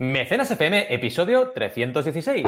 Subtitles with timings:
[0.00, 2.46] Mecenas FM, episodio 316.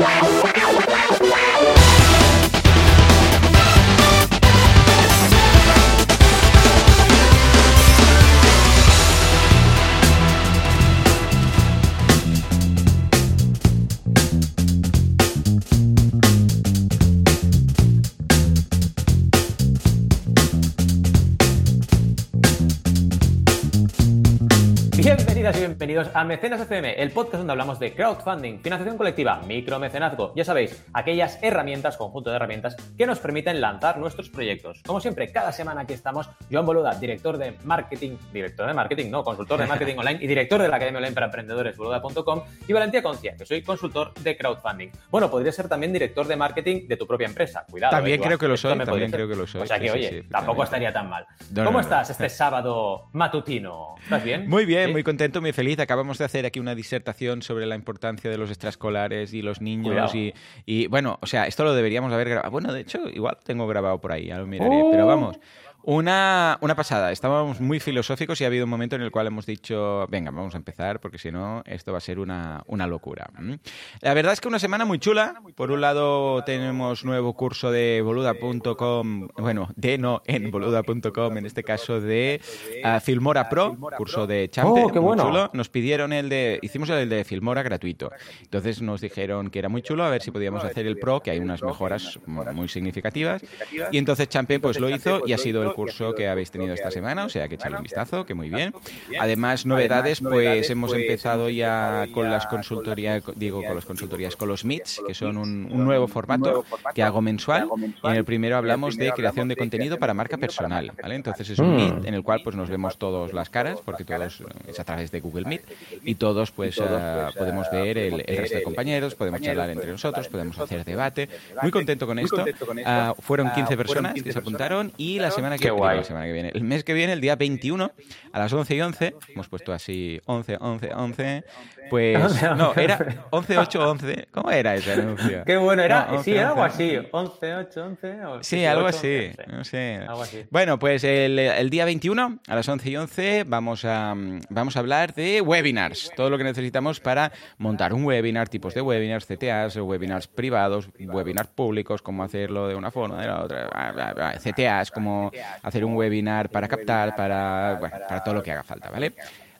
[25.82, 30.80] Bienvenidos a Mecenas FM, el podcast donde hablamos de crowdfunding, financiación colectiva, micromecenazgo, ya sabéis,
[30.92, 34.80] aquellas herramientas, conjunto de herramientas que nos permiten lanzar nuestros proyectos.
[34.86, 39.24] Como siempre, cada semana aquí estamos, Joan Boluda, director de marketing, director de marketing, no,
[39.24, 43.02] consultor de marketing online y director de la Academia Online para Emprendedores, boluda.com, y Valentía
[43.02, 44.90] Concia, que soy consultor de crowdfunding.
[45.10, 47.90] Bueno, podría ser también director de marketing de tu propia empresa, cuidado.
[47.90, 49.62] También eh, creo que lo soy, también creo que lo soy.
[49.62, 51.26] O sea que, Sí, sí, oye, sí, tampoco estaría tan mal.
[51.50, 51.80] No, ¿Cómo no, no.
[51.80, 53.96] estás este sábado matutino?
[54.00, 54.48] ¿Estás bien?
[54.48, 55.71] Muy bien, muy contento, muy feliz.
[55.80, 60.14] Acabamos de hacer aquí una disertación sobre la importancia de los extraescolares y los niños.
[60.14, 60.34] Y,
[60.66, 62.50] y, bueno, o sea, esto lo deberíamos haber grabado.
[62.50, 64.82] Bueno, de hecho, igual tengo grabado por ahí, ya lo miraré.
[64.82, 64.90] ¡Oh!
[64.90, 65.38] Pero vamos,
[65.84, 67.12] una, una pasada.
[67.12, 70.54] Estábamos muy filosóficos y ha habido un momento en el cual hemos dicho, venga, vamos
[70.54, 73.30] a empezar porque si no, esto va a ser una, una locura.
[73.38, 73.58] ¿m?
[74.00, 75.42] La verdad es que una semana muy chula.
[75.54, 81.62] Por un lado, tenemos nuevo curso de boluda.com, bueno, de no en boluda.com, en este
[81.62, 82.40] caso de
[82.84, 84.84] ah, Filmora Pro, curso de Champer.
[84.84, 85.24] Oh, qué muy bueno.
[85.24, 85.50] chulo.
[85.52, 88.10] Nos pidieron el de, hicimos el de Filmora gratuito.
[88.42, 91.30] Entonces nos dijeron que era muy chulo, a ver si podíamos hacer el Pro, que
[91.30, 93.42] hay unas mejoras muy significativas.
[93.90, 96.90] Y entonces Champe pues lo hizo y ha sido el curso que habéis tenido esta
[96.90, 98.72] semana, o sea que echarle un vistazo, que muy bien.
[99.18, 104.64] Además, novedades, pues hemos empezado ya con las consultorías, digo, con las consultorías, con los
[104.64, 106.64] Meets, que son un, un nuevo formato
[106.94, 107.68] que hago mensual.
[108.02, 111.16] Y en el primero hablamos de creación de contenido para marca personal, ¿vale?
[111.16, 111.76] Entonces es un Mm.
[111.76, 114.84] Meet en el cual pues nos vemos todos las caras, porque todos eh, es a
[114.84, 115.62] través de Google Meet,
[116.04, 120.28] y todos pues ah, podemos ver el, el resto de compañeros, podemos charlar entre nosotros,
[120.28, 121.28] podemos hacer debate.
[121.62, 122.44] Muy contento con esto.
[122.84, 125.98] Ah, fueron 15 personas que se apuntaron y la semana que, Qué guay.
[125.98, 127.92] la semana que viene, el mes que viene, el día 21,
[128.32, 131.44] a las 11 y 11, hemos puesto así 11, 11, 11,
[131.90, 134.28] pues no, era 11, 8, 11.
[134.30, 135.42] ¿Cómo era ese anuncio?
[135.44, 136.74] Qué bueno, era, No, sí, 11, era algo 11.
[136.98, 138.24] así, 11, 8, 11.
[138.26, 139.96] o- Sí, algo 8, así, 11, no sé.
[140.08, 140.44] Algo así.
[140.50, 144.14] Bueno, pues el, el día 21 a las 11 y 11 vamos a,
[144.48, 148.80] vamos a hablar de webinars, todo lo que necesitamos para montar un webinar, tipos de
[148.80, 153.92] webinars, CTAs, webinars privados, webinars públicos, cómo hacerlo de una forma, de la otra, bla,
[153.92, 155.30] bla, bla, CTAs, cómo
[155.62, 159.12] hacer un webinar para captar, para, bueno, para todo lo que haga falta, ¿vale?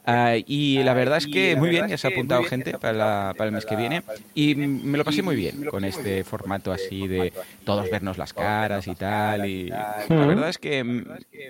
[0.05, 3.35] Ah, y la verdad es que muy bien, ya se ha apuntado gente para, la-
[3.37, 4.03] para el mes que viene
[4.35, 7.33] y mm, me lo pasé muy bien con este formato así de
[7.65, 9.47] todos vernos las caras y tal.
[9.47, 11.05] Y la verdad es que mm,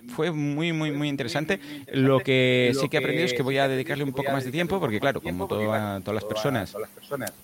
[0.09, 1.61] fue muy, muy, muy interesante.
[1.93, 4.51] Lo que sí que he aprendido es que voy a dedicarle un poco más de
[4.53, 6.75] tiempo porque, claro, como toda- todas las personas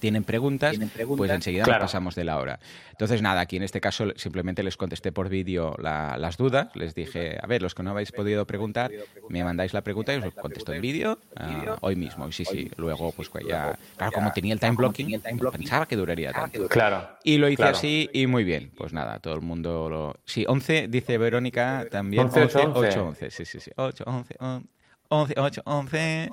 [0.00, 0.76] tienen preguntas,
[1.16, 1.84] pues enseguida Claro.
[1.84, 2.60] pasamos de la hora.
[2.90, 6.68] Entonces, nada, aquí en este caso simplemente les contesté por vídeo la- las dudas.
[6.74, 8.90] Les dije, a ver, los que no habéis podido preguntar,
[9.28, 12.28] me mandáis la pregunta y os contesto en vídeo ah, hoy mismo.
[12.28, 13.78] Y sí, sí, luego, pues pues ya.
[13.96, 15.20] Claro, como tenía el time blocking,
[15.52, 16.68] pensaba que duraría tanto.
[16.68, 17.08] Claro.
[17.24, 17.76] Y lo hice Claro.
[17.76, 18.70] así y muy bien.
[18.76, 20.16] Pues nada, todo el mundo lo...
[20.24, 22.24] Sí, 11, dice Verónica también.
[22.24, 22.98] 11, 8, 11.
[22.98, 23.30] 11.
[23.30, 23.70] Sí, sí, sí.
[23.76, 24.68] 8, 11, 11,
[25.10, 26.30] 8, 11.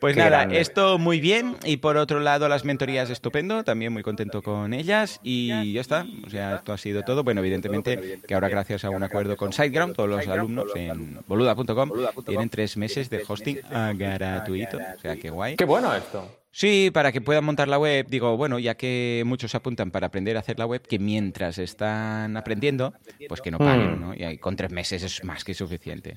[0.00, 0.60] Pues Qué nada, grande.
[0.60, 1.56] esto muy bien.
[1.64, 3.62] Y por otro lado, las mentorías estupendo.
[3.64, 5.20] También muy contento con ellas.
[5.22, 6.06] Y ya está.
[6.26, 7.22] O sea, esto ha sido todo.
[7.22, 11.92] Bueno, evidentemente que ahora gracias a un acuerdo con SiteGround, todos los alumnos en boluda.com
[12.26, 13.58] tienen tres meses de hosting
[13.94, 14.78] gratuito.
[14.78, 15.56] O sea, qué guay.
[15.56, 16.28] Qué bueno esto.
[16.50, 20.36] Sí, para que puedan montar la web, digo, bueno, ya que muchos apuntan para aprender
[20.36, 22.94] a hacer la web, que mientras están aprendiendo,
[23.28, 24.00] pues que no paguen, Mm.
[24.00, 24.14] ¿no?
[24.14, 26.16] Y con tres meses es más que suficiente.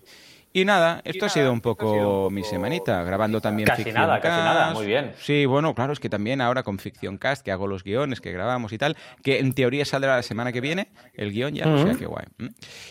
[0.54, 4.42] Y nada, esto ha sido un poco mi semanita, grabando también Casi Ficción nada, casi
[4.42, 4.76] nada, Cast.
[4.76, 5.14] muy bien.
[5.18, 8.32] Sí, bueno, claro, es que también ahora con Ficción Cast, que hago los guiones, que
[8.32, 11.78] grabamos y tal, que en teoría saldrá la semana que viene, el guion ya, o
[11.78, 12.26] sea, qué guay.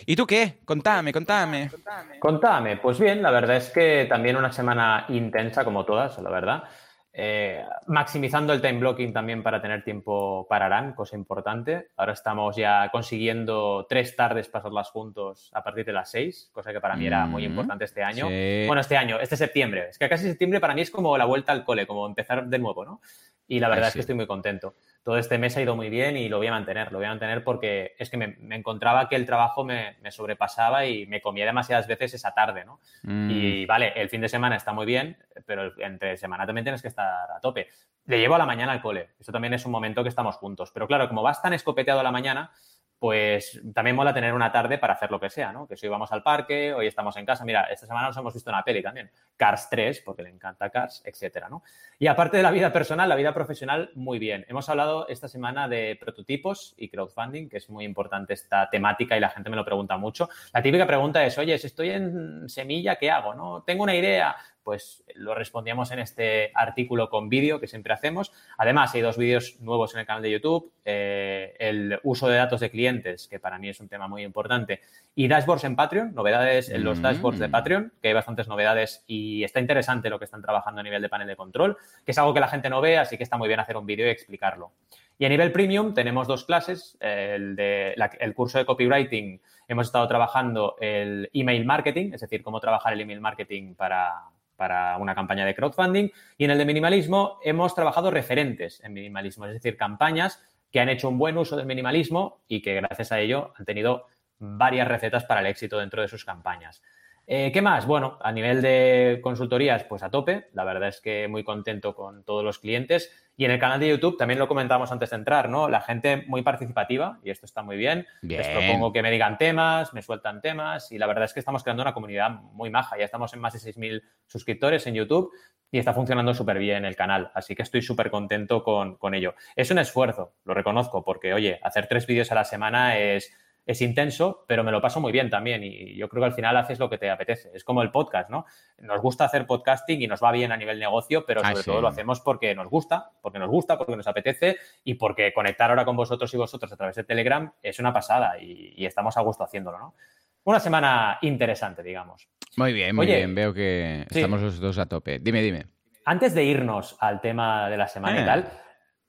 [0.06, 0.59] ¿Y tú qué?
[0.65, 1.71] Contame, contame.
[2.19, 6.65] Contame, pues bien, la verdad es que también una semana intensa como todas, la verdad.
[7.12, 11.89] Eh, maximizando el time blocking también para tener tiempo para Aran, cosa importante.
[11.97, 16.80] Ahora estamos ya consiguiendo tres tardes pasarlas juntos a partir de las seis, cosa que
[16.80, 18.28] para mí era muy Mm, importante este año.
[18.28, 18.65] sí.
[18.66, 19.89] Bueno, este año, este septiembre.
[19.91, 22.59] Es que casi septiembre para mí es como la vuelta al cole, como empezar de
[22.59, 23.01] nuevo, ¿no?
[23.50, 24.00] Y la verdad Ay, es que sí.
[24.00, 24.74] estoy muy contento.
[25.02, 26.92] Todo este mes ha ido muy bien y lo voy a mantener.
[26.92, 30.12] Lo voy a mantener porque es que me, me encontraba que el trabajo me, me
[30.12, 32.78] sobrepasaba y me comía demasiadas veces esa tarde, ¿no?
[33.02, 35.16] Mm, Y vale, el fin de semana está muy bien,
[35.47, 37.66] pero entre semana también tienes que estar a tope.
[38.06, 39.10] Le llevo a la mañana al cole.
[39.18, 40.70] Eso también es un momento que estamos juntos.
[40.72, 42.52] Pero claro, como vas tan escopeteado a la mañana,
[43.00, 45.66] pues también mola tener una tarde para hacer lo que sea, ¿no?
[45.66, 48.34] Que si hoy vamos al parque, hoy estamos en casa, mira, esta semana nos hemos
[48.34, 51.62] visto una peli también, Cars 3, porque le encanta Cars, etcétera, ¿no?
[51.98, 54.44] Y aparte de la vida personal, la vida profesional, muy bien.
[54.48, 59.20] Hemos hablado esta semana de prototipos y crowdfunding, que es muy importante esta temática y
[59.20, 60.28] la gente me lo pregunta mucho.
[60.52, 63.32] La típica pregunta es, oye, si estoy en semilla, ¿qué hago?
[63.32, 63.62] ¿No?
[63.62, 68.33] Tengo una idea, pues lo respondíamos en este artículo con vídeo que siempre hacemos.
[68.59, 72.60] Además, hay dos vídeos nuevos en el canal de YouTube, eh, el uso de datos
[72.60, 74.80] de clientes, que para mí es un tema muy importante,
[75.15, 77.51] y dashboards en Patreon, novedades en los dashboards de mm.
[77.51, 81.09] Patreon, que hay bastantes novedades y está interesante lo que están trabajando a nivel de
[81.09, 83.48] panel de control, que es algo que la gente no ve, así que está muy
[83.48, 84.72] bien hacer un vídeo y explicarlo.
[85.18, 90.09] Y a nivel premium tenemos dos clases, el, de el curso de copywriting, hemos estado
[90.09, 94.15] trabajando el email marketing, es decir, cómo trabajar el email marketing para,
[94.60, 96.10] para una campaña de crowdfunding.
[96.36, 100.91] Y en el de minimalismo hemos trabajado referentes en minimalismo, es decir, campañas que han
[100.91, 104.04] hecho un buen uso del minimalismo y que gracias a ello han tenido
[104.39, 106.83] varias recetas para el éxito dentro de sus campañas.
[107.32, 107.86] Eh, ¿Qué más?
[107.86, 110.48] Bueno, a nivel de consultorías, pues a tope.
[110.53, 113.09] La verdad es que muy contento con todos los clientes.
[113.36, 115.68] Y en el canal de YouTube, también lo comentábamos antes de entrar, ¿no?
[115.68, 118.04] La gente muy participativa, y esto está muy bien.
[118.22, 121.62] Les propongo que me digan temas, me sueltan temas, y la verdad es que estamos
[121.62, 122.98] creando una comunidad muy maja.
[122.98, 125.30] Ya estamos en más de 6.000 suscriptores en YouTube
[125.71, 127.30] y está funcionando súper bien el canal.
[127.33, 129.36] Así que estoy súper contento con, con ello.
[129.54, 133.33] Es un esfuerzo, lo reconozco, porque, oye, hacer tres vídeos a la semana es
[133.71, 136.57] es intenso, pero me lo paso muy bien también y yo creo que al final
[136.57, 137.53] haces lo que te apetece.
[137.55, 138.45] Es como el podcast, ¿no?
[138.78, 141.81] Nos gusta hacer podcasting y nos va bien a nivel negocio, pero ah, sobre todo
[141.81, 145.84] lo hacemos porque nos gusta, porque nos gusta, porque nos apetece y porque conectar ahora
[145.84, 149.45] con vosotros y vosotros a través de Telegram es una pasada y, estamos a gusto
[149.45, 149.95] haciéndolo, ¿no?
[150.43, 152.28] Una semana interesante, digamos.
[152.57, 153.33] Muy bien, muy bien.
[153.37, 155.21] Veo que estamos los dos a tope.
[155.21, 155.67] Dime, dime.
[156.07, 158.27] Antes de irnos al tema de la semana y eh.
[158.27, 158.51] tal,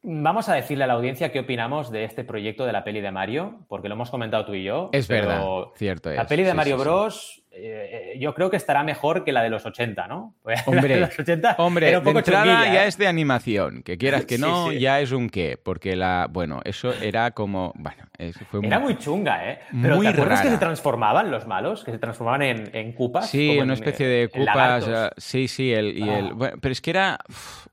[0.04, 3.12] Vamos a decirle a la audiencia qué opinamos de este proyecto de la peli de
[3.12, 4.90] Mario, porque lo hemos comentado tú y yo.
[4.94, 5.44] Es verdad,
[5.76, 6.18] cierto es.
[6.18, 7.41] La peli de Mario Bros.
[7.64, 10.36] Eh, yo creo que estará mejor que la de los 80, ¿no?
[10.66, 15.00] Hombre, los 80 hombre de entrada ya es de animación, que quieras que no, ya
[15.00, 18.04] es un qué, porque la, bueno, eso era como, bueno,
[18.50, 19.60] fue era muy, chunga, ¿eh?
[19.82, 21.84] Pero muy ¿te acuerdas que se transformaban los malos?
[21.84, 23.30] Que se transformaban en, en cupas.
[23.30, 26.54] Sí, una especie de cupas, sí, sí, el, y el, ah.
[26.60, 27.20] pero es que era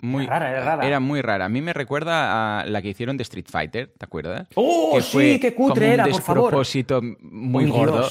[0.01, 0.87] muy rara, era rara.
[0.87, 1.47] Era muy rara.
[1.47, 4.49] A mí me recuerda a la que hicieron de Street Fighter, ¿te acuerdas?
[4.55, 5.41] ¡Oh, que sí!
[5.41, 6.39] ¡Qué cutre era, por favor!
[6.39, 8.09] Un despropósito muy gordo.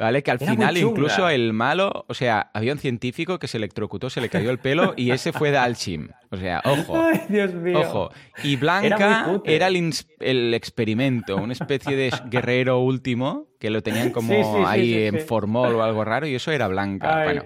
[0.00, 0.22] ¿Vale?
[0.22, 4.22] Que al final incluso el malo, o sea, había un científico que se electrocutó, se
[4.22, 6.08] le cayó el pelo y ese fue Dalchim.
[6.30, 6.98] O sea, ojo.
[7.04, 7.80] Ay, Dios mío.
[7.80, 8.10] Ojo.
[8.42, 15.04] Y Blanca era, el, experimento, una especie de guerrero último que lo tenían como ahí
[15.04, 17.24] en formol o algo raro y eso era Blanca.
[17.24, 17.44] Bueno,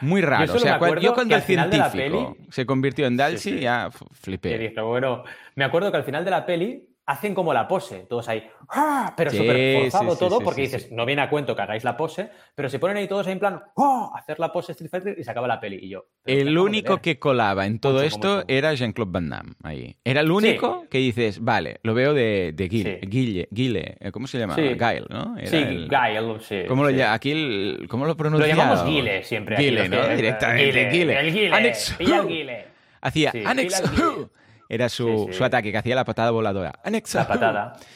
[0.00, 0.54] muy raro.
[0.54, 4.72] O sea, yo cuando el científico se convirtió en Dalchi ya flipé.
[4.80, 5.24] bueno,
[5.56, 9.14] me acuerdo que al final de la peli hacen como la pose, todos ahí, ¡ah!
[9.16, 12.68] pero súper forzado todo, porque dices, no viene a cuento que hagáis la pose, pero
[12.68, 14.12] se ponen ahí todos ahí en plan, ¡oh!
[14.14, 15.78] hacer la pose Street Fighter y se acaba la peli.
[15.80, 19.96] Y yo, el único que colaba en todo esto era Jean-Claude Van Damme, ahí.
[20.04, 24.26] Era el único que dices, vale, lo veo de, de Guille, Guille, Guille, eh, ¿cómo
[24.26, 24.54] se llama?
[24.56, 25.34] Guile, ¿no?
[25.44, 26.64] sí, Guile, sí.
[26.68, 28.54] ¿Cómo lo, aquí, ¿Cómo lo pronunciamos?
[28.54, 29.56] Lo llamamos Guile siempre.
[29.56, 30.08] Guile, ¿no?
[30.08, 31.46] Directamente, Guile.
[31.46, 32.66] El Annex, Guile.
[33.00, 33.82] Hacía Annex,
[34.68, 36.72] era su, ataque, que hacía la patada voladora.
[36.84, 37.76] La patada.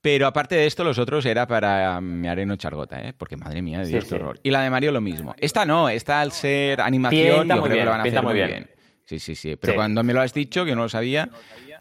[0.00, 3.12] Pero aparte de esto, los otros era para mi areno chargota, ¿eh?
[3.16, 4.38] Porque madre mía, Dios, qué horror.
[4.44, 5.34] Y la de Mario lo mismo.
[5.38, 8.70] Esta no, esta al ser animación, yo creo que lo van a hacer muy bien.
[9.04, 9.56] Sí, sí, sí.
[9.56, 11.30] Pero cuando me lo has dicho, que no lo sabía,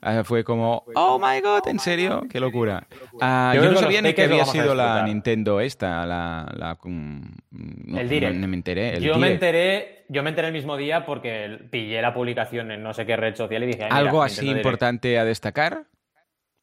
[0.01, 2.23] ah, fue como, oh my god, ¿en serio?
[2.29, 2.87] Qué locura.
[3.21, 6.51] Ah, yo, no sabía ni que había sido la Nintendo esta, la...
[6.55, 8.35] la el Direct.
[8.35, 8.99] No, me enteré.
[8.99, 12.93] yo me enteré, yo me enteré el mismo día porque pillé la publicación en no
[12.93, 13.85] sé qué red social y dije...
[13.89, 15.85] ¿Algo así importante a destacar?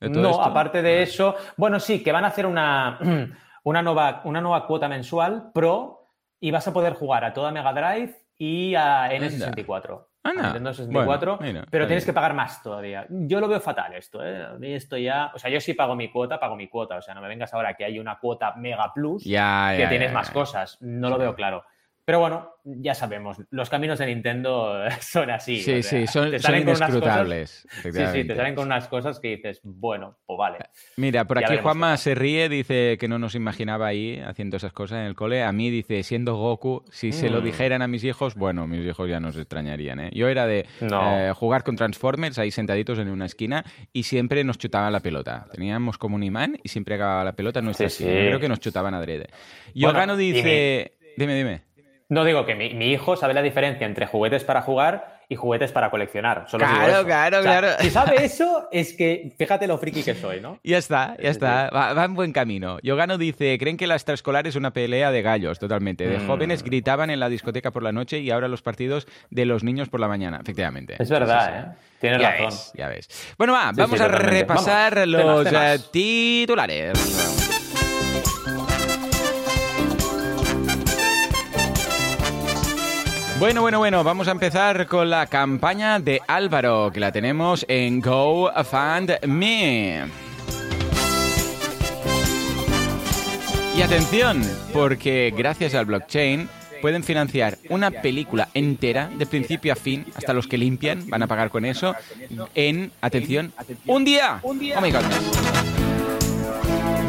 [0.00, 2.98] no, aparte de eso, bueno, sí, que van a hacer una,
[3.64, 6.10] una, nueva, una nueva cuota mensual pro
[6.40, 10.06] y vas a poder jugar a toda Mega Drive y a N64.
[10.32, 11.38] Nintendo 64,
[11.70, 13.06] pero tienes que pagar más todavía.
[13.08, 14.46] Yo lo veo fatal esto, ¿eh?
[14.62, 15.30] Esto ya...
[15.34, 16.96] O sea, yo sí pago mi cuota, pago mi cuota.
[16.96, 20.30] O sea, no me vengas ahora que hay una cuota Mega Plus que tienes más
[20.30, 20.78] cosas.
[20.80, 21.64] No lo veo claro.
[22.06, 25.62] Pero bueno, ya sabemos, los caminos de Nintendo son así.
[25.62, 27.66] Sí, sí, son, inescrutables.
[27.82, 30.58] sí, sí, te salen con unas cosas que dices, bueno, pues vale.
[30.96, 34.98] Mira, por aquí Juanma se ríe, dice que no nos imaginaba ahí haciendo esas cosas
[34.98, 35.42] en el cole.
[35.42, 37.44] A mí dice, siendo Goku, si se lo mm.
[37.44, 40.00] dijeran a mis hijos, bueno, mis hijos ya nos extrañarían.
[40.00, 40.10] ¿eh?
[40.12, 44.58] Yo era de eh, jugar con Transformers ahí sentaditos en una esquina y siempre nos
[44.58, 45.46] chutaban la pelota.
[45.52, 48.60] Teníamos como un imán y siempre acababa la pelota en nuestra sí, Creo que nos
[48.60, 49.28] chutaban adrede.
[49.72, 50.98] Y bueno, dice...
[51.16, 51.34] dime.
[51.34, 51.73] dime.
[52.08, 55.90] No digo que mi, hijo sabe la diferencia entre juguetes para jugar y juguetes para
[55.90, 56.44] coleccionar.
[56.48, 57.68] Solo claro, claro, claro.
[57.80, 60.58] Si sabe eso, es que fíjate lo friki que soy, ¿no?
[60.64, 61.70] Ya está, ya está.
[61.70, 62.78] Va, en buen camino.
[62.82, 66.06] Yogano dice: Creen que la extraescolar es una pelea de gallos, totalmente.
[66.06, 66.26] De mm.
[66.26, 69.88] jóvenes gritaban en la discoteca por la noche y ahora los partidos de los niños
[69.88, 70.40] por la mañana.
[70.42, 70.96] Efectivamente.
[70.98, 71.84] Es verdad, ¿eh?
[72.00, 72.72] Tienes razón.
[72.74, 73.34] ya ves.
[73.38, 77.53] Bueno, va, vamos a repasar los eh, titulares.
[83.38, 88.00] Bueno, bueno, bueno, vamos a empezar con la campaña de Álvaro, que la tenemos en
[88.00, 88.44] GoFundMe.
[93.76, 94.40] Y atención,
[94.72, 96.48] porque gracias al blockchain
[96.80, 101.26] pueden financiar una película entera, de principio a fin, hasta los que limpian van a
[101.26, 101.96] pagar con eso,
[102.54, 103.52] en, atención,
[103.86, 104.38] un día.
[104.44, 104.92] Oh my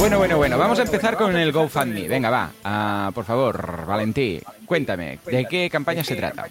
[0.06, 2.08] bueno, bueno, bueno, vamos a empezar con el GoFundMe.
[2.08, 2.52] Venga, va.
[2.64, 6.46] Ah, por favor, Valentí, cuéntame, ¿de qué campaña se trata?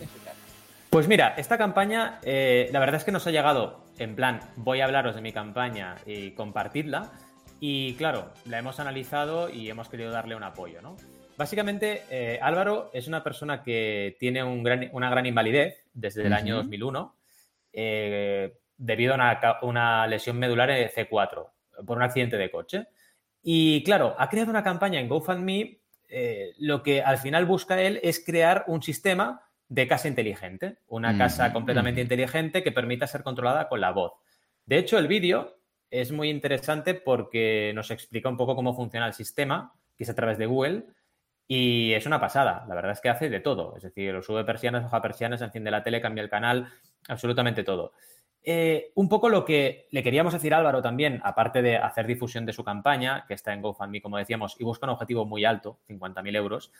[0.90, 4.80] Pues mira, esta campaña, eh, la verdad es que nos ha llegado en plan, voy
[4.80, 7.12] a hablaros de mi campaña y compartirla.
[7.60, 10.96] Y claro, la hemos analizado y hemos querido darle un apoyo, ¿no?
[11.36, 17.14] Básicamente, eh, Álvaro es una persona que tiene una gran invalidez desde el año 2001
[17.72, 21.50] eh, debido a una, una lesión medular en C4
[21.86, 22.88] por un accidente de coche.
[23.46, 25.78] Y claro, ha creado una campaña en GoFundMe.
[26.08, 31.12] Eh, lo que al final busca él es crear un sistema de casa inteligente, una
[31.12, 32.04] mm, casa completamente mm.
[32.04, 34.12] inteligente que permita ser controlada con la voz.
[34.64, 35.58] De hecho, el vídeo
[35.90, 40.14] es muy interesante porque nos explica un poco cómo funciona el sistema, que es a
[40.14, 40.86] través de Google,
[41.46, 42.64] y es una pasada.
[42.66, 43.76] La verdad es que hace de todo.
[43.76, 46.72] Es decir, lo sube persianas, baja persianas, enciende la tele, cambia el canal,
[47.08, 47.92] absolutamente todo.
[48.46, 52.44] Eh, un poco lo que le queríamos decir a Álvaro también, aparte de hacer difusión
[52.44, 55.78] de su campaña, que está en GoFundMe, como decíamos, y busca un objetivo muy alto,
[55.88, 56.70] 50.000 euros,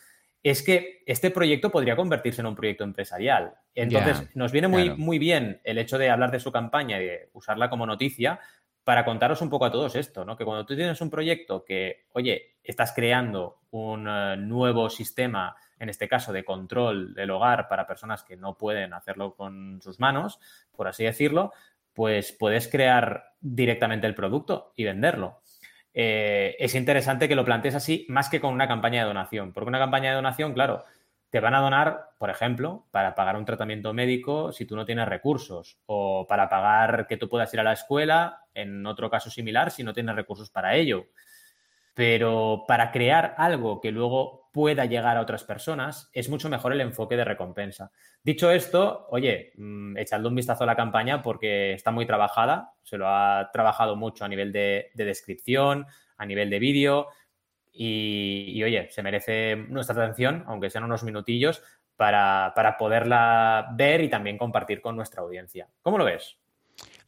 [0.43, 3.55] es que este proyecto podría convertirse en un proyecto empresarial.
[3.75, 7.31] Entonces, nos viene muy, muy bien el hecho de hablar de su campaña y de
[7.33, 8.39] usarla como noticia
[8.85, 10.37] para contaros un poco a todos esto, ¿no?
[10.37, 15.91] Que cuando tú tienes un proyecto que, oye, estás creando un eh, nuevo sistema en
[15.91, 20.41] este caso de control del hogar para personas que no pueden hacerlo con sus manos,
[20.75, 21.53] por así decirlo,
[21.93, 25.41] pues puedes crear directamente el producto y venderlo.
[25.93, 29.69] Eh, es interesante que lo plantees así más que con una campaña de donación, porque
[29.69, 30.85] una campaña de donación, claro,
[31.31, 35.07] te van a donar, por ejemplo, para pagar un tratamiento médico si tú no tienes
[35.07, 39.71] recursos, o para pagar que tú puedas ir a la escuela, en otro caso similar,
[39.71, 41.07] si no tienes recursos para ello.
[41.93, 46.81] Pero para crear algo que luego pueda llegar a otras personas, es mucho mejor el
[46.81, 47.91] enfoque de recompensa.
[48.23, 52.97] Dicho esto, oye, mm, echadle un vistazo a la campaña porque está muy trabajada, se
[52.97, 57.09] lo ha trabajado mucho a nivel de, descripción, a nivel de vídeo
[57.73, 61.61] y, oye, se merece nuestra atención, aunque sean unos minutillos,
[61.97, 65.67] para, poderla ver y también compartir con nuestra audiencia.
[65.83, 66.39] ¿Cómo lo ves?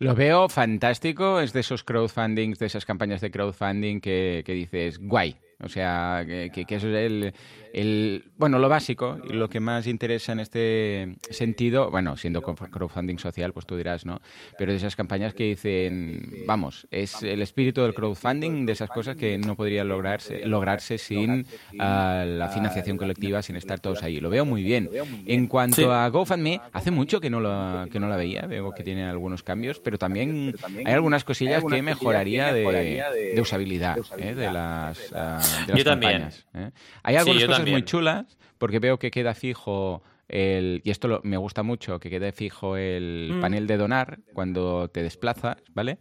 [0.00, 4.98] Lo veo fantástico, es de esos crowdfundings, de esas campañas de crowdfunding que, que dices,
[4.98, 7.32] guay, o sea, que, que, eso es el,
[7.72, 13.18] el, bueno, lo básico y lo que más interesa en este sentido, bueno, siendo crowdfunding
[13.18, 14.20] social, pues tú dirás, ¿no?
[14.58, 19.16] Pero de esas campañas que dicen, vamos, es el espíritu del crowdfunding, de esas cosas
[19.16, 21.46] que no podría lograrse, lograrse sin
[21.78, 24.20] ah, la financiación colectiva, sin estar todos ahí.
[24.20, 24.90] Lo veo muy bien.
[25.26, 28.82] En cuanto a GoFundMe, hace mucho que no, lo, que no la veía, veo que
[28.82, 34.34] tiene algunos cambios, pero también hay algunas cosillas que mejoraría de, de usabilidad ¿eh?
[34.34, 36.46] de las, uh, de las campañas.
[36.54, 36.70] ¿eh?
[37.02, 41.62] Hay algunas cosas muy chulas porque veo que queda fijo el, y esto me gusta
[41.62, 43.40] mucho, que quede fijo el mm.
[43.40, 45.98] panel de donar cuando te desplazas, ¿vale?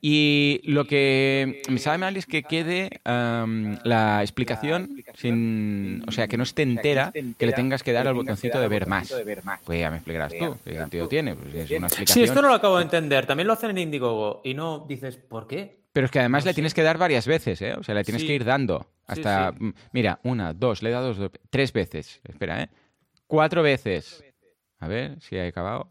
[0.00, 6.36] Y lo que me sabe mal es que quede la explicación sin, o sea, que
[6.36, 9.12] no esté entera, que le tengas que dar al botoncito de ver más.
[9.64, 11.34] Pues ya me explicarás tú, qué sentido tiene.
[11.34, 12.14] Pues es una explicación.
[12.14, 13.26] Sí, esto no lo acabo de entender.
[13.26, 15.85] También lo hacen en Indiegogo y no dices, ¿por qué?
[15.96, 17.72] Pero es que además le tienes que dar varias veces, ¿eh?
[17.72, 18.86] O sea, le tienes que ir dando.
[19.06, 22.20] Hasta, mm, mira, una, dos, le he dado dos, tres veces.
[22.28, 22.68] Espera, ¿eh?
[23.26, 24.22] Cuatro veces.
[24.78, 25.90] A ver si he acabado.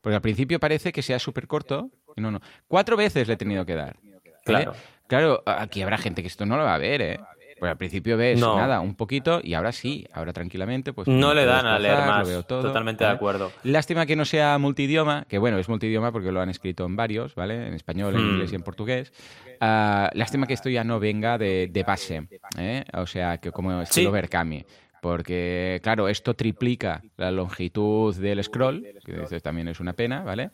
[0.00, 1.90] Porque al principio parece que sea súper corto.
[2.16, 2.40] No, no.
[2.68, 3.98] Cuatro veces le he tenido que dar.
[4.46, 4.72] Claro.
[5.08, 7.20] Claro, aquí habrá gente que esto no lo va a ver, ¿eh?
[7.64, 11.08] Pues al principio ves nada, un poquito, y ahora sí, ahora tranquilamente, pues.
[11.08, 12.28] No le dan a leer más.
[12.46, 13.50] totalmente de acuerdo.
[13.62, 17.34] Lástima que no sea multidioma, que bueno, es multidioma porque lo han escrito en varios,
[17.34, 17.66] ¿vale?
[17.66, 18.30] En español, en hmm.
[18.32, 19.14] inglés y en portugués.
[19.62, 22.28] Ah, lástima que esto ya no venga de, de base,
[22.58, 22.84] ¿eh?
[22.92, 24.12] O sea, que como estilo sí.
[24.12, 24.66] Berkami
[25.04, 30.48] porque claro, esto triplica la longitud del scroll, que también es una pena, ¿vale?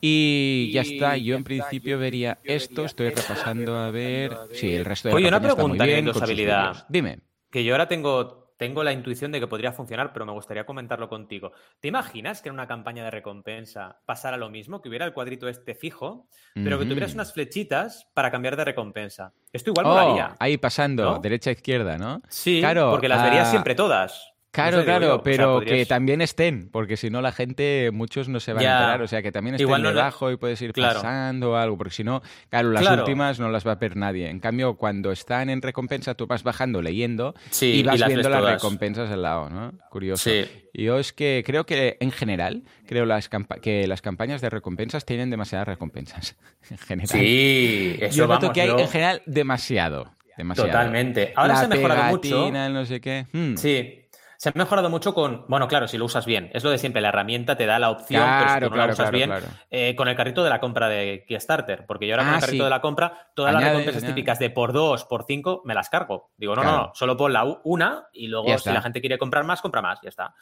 [0.00, 5.10] Y ya está, yo en principio vería esto, estoy repasando a ver, sí, el resto
[5.10, 6.86] de Oye, una pregunta de usabilidad.
[6.88, 7.18] Dime.
[7.50, 11.08] Que yo ahora tengo tengo la intuición de que podría funcionar, pero me gustaría comentarlo
[11.08, 11.52] contigo.
[11.80, 15.48] ¿Te imaginas que en una campaña de recompensa pasara lo mismo, que hubiera el cuadrito
[15.48, 19.32] este fijo, pero que tuvieras unas flechitas para cambiar de recompensa?
[19.50, 22.20] Esto igual oh, Ahí pasando, derecha a izquierda, ¿no?
[22.28, 24.29] Sí, claro, porque las verías ah, siempre todas.
[24.52, 28.66] Claro, claro, pero que también estén, porque si no la gente, muchos no se van
[28.66, 31.78] a enterar, o sea, que también estén Igual debajo y puedes ir pasando o algo,
[31.78, 34.28] porque si no, claro, las últimas no las va a ver nadie.
[34.28, 39.10] En cambio, cuando están en recompensa, tú vas bajando leyendo y vas viendo las recompensas
[39.10, 39.72] al lado, ¿no?
[39.88, 40.28] Curioso.
[40.28, 40.48] Sí.
[40.74, 43.28] Yo es que creo que en general, creo las
[43.62, 46.36] que las campañas de recompensas tienen demasiadas recompensas.
[46.70, 47.08] En general.
[47.08, 50.12] Sí, eso Yo noto que hay en general demasiado.
[50.36, 50.70] Demasiado.
[50.70, 51.32] Totalmente.
[51.34, 52.50] Ahora se ha mejorado mucho.
[52.50, 53.26] no sé qué.
[53.32, 53.56] Hmm.
[53.56, 54.00] Sí,
[54.40, 56.50] se ha mejorado mucho con, bueno, claro, si lo usas bien.
[56.54, 58.92] Es lo de siempre, la herramienta te da la opción, pero si tú no la
[58.94, 59.30] usas bien,
[59.68, 61.84] eh, con el carrito de la compra de Kickstarter.
[61.84, 64.48] Porque yo ahora con el ah, carrito de la compra, todas las recompensas típicas de
[64.48, 66.30] por dos, por cinco, me las cargo.
[66.38, 69.44] Digo, no, no, no, solo pon la una y luego si la gente quiere comprar
[69.44, 70.34] más, compra más, ya está.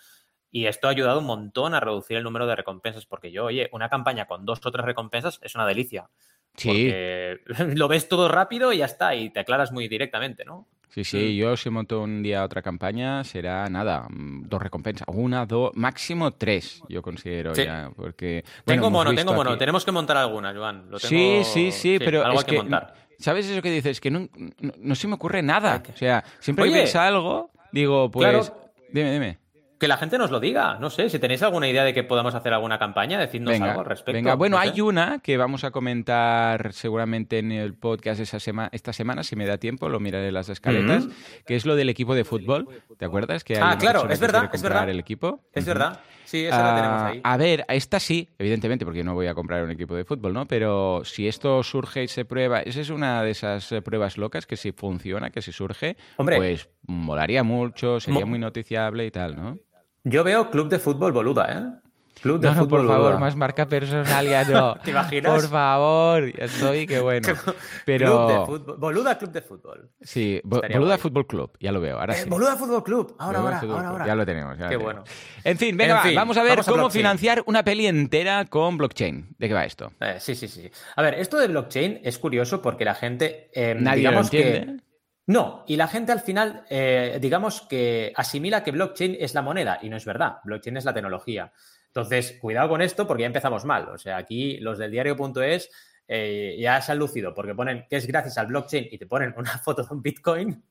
[0.48, 3.68] Y esto ha ayudado un montón a reducir el número de recompensas, porque yo, oye,
[3.72, 6.08] una campaña con dos o tres recompensas es una delicia.
[6.58, 6.92] Sí.
[7.74, 10.66] lo ves todo rápido y ya está, y te aclaras muy directamente, ¿no?
[10.90, 15.46] Sí, sí, yo si monto un día otra campaña será nada, mm, dos recompensas, una,
[15.46, 18.44] dos, máximo tres, yo considero ya, porque...
[18.64, 20.88] tengo mono, tengo mono, tenemos que montar alguna, Joan.
[20.98, 22.94] sí, sí, sí, pero algo es que, montar.
[23.18, 24.00] ¿sabes eso que dices?
[24.00, 28.52] Que no, no, se me ocurre nada, o sea, siempre que ves algo, digo, pues...
[28.90, 29.47] Dime, dime
[29.78, 30.78] que la gente nos lo diga.
[30.78, 33.86] No sé, si tenéis alguna idea de que podamos hacer alguna campaña, decidnos algo al
[33.86, 34.12] respecto.
[34.12, 38.38] Venga, bueno, hay una que vamos a comentar seguramente en el podcast esa
[38.72, 41.08] esta semana, si me da tiempo, lo miraré en las escaletas,
[41.46, 42.68] que es lo del equipo de fútbol.
[42.98, 43.44] ¿Te acuerdas?
[43.44, 44.88] Que ah, claro, es verdad, es verdad.
[44.88, 45.40] El equipo.
[45.52, 46.00] Es verdad.
[46.24, 47.20] Sí, esa la tenemos ahí.
[47.24, 50.46] A ver, esta sí, evidentemente, porque no voy a comprar un equipo de fútbol, ¿no?
[50.46, 54.46] Pero si esto surge y se prueba, esa es una de esas eh, pruebas locas
[54.46, 59.58] que si funciona, que si surge, pues molaría mucho, sería muy noticiable y tal, ¿no?
[60.04, 61.88] Yo veo club de fútbol boluda, ¿eh?
[62.20, 64.74] Club de fútbol por favor, más marca personal ya no.
[64.84, 65.32] ¿Te imaginas?
[65.32, 67.28] Por favor, estoy, qué bueno.
[67.86, 68.06] Pero...
[68.06, 68.76] Club de fútbol.
[68.78, 69.90] Boluda Club de Fútbol.
[70.00, 72.28] Sí, Boluda Fútbol Club, ya lo veo, ahora eh, sí.
[72.28, 74.58] Boluda Fútbol Club, ahora, ahora, ahora, Ya lo tenemos.
[74.68, 75.04] qué bueno.
[75.44, 79.36] En fin, venga, vamos a ver cómo financiar una peli entera con blockchain.
[79.38, 79.92] ¿De qué va esto?
[80.00, 80.68] Eh, sí, sí, sí.
[80.96, 84.66] A ver, esto de blockchain es curioso porque la gente, eh, Nadie digamos lo entiende.
[84.76, 84.87] que
[85.28, 89.78] no, y la gente al final, eh, digamos que asimila que blockchain es la moneda
[89.82, 91.52] y no es verdad, blockchain es la tecnología.
[91.88, 93.90] Entonces, cuidado con esto porque ya empezamos mal.
[93.90, 95.70] O sea, aquí los del diario.es
[96.10, 99.34] eh, ya se han lucido porque ponen que es gracias al blockchain y te ponen
[99.36, 100.64] una foto de un Bitcoin,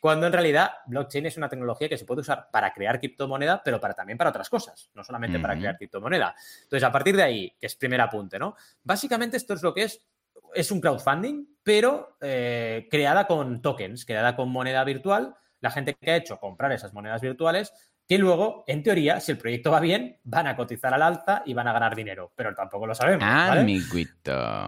[0.00, 3.80] cuando en realidad blockchain es una tecnología que se puede usar para crear criptomoneda, pero
[3.80, 6.34] para, también para otras cosas, no solamente para crear criptomoneda.
[6.64, 8.56] Entonces, a partir de ahí, que es primer apunte, ¿no?
[8.82, 10.04] Básicamente esto es lo que es
[10.54, 15.34] es un crowdfunding, pero eh, creada con tokens, creada con moneda virtual.
[15.60, 17.72] La gente que ha hecho comprar esas monedas virtuales,
[18.08, 21.54] que luego, en teoría, si el proyecto va bien, van a cotizar al alza y
[21.54, 23.24] van a ganar dinero, pero tampoco lo sabemos.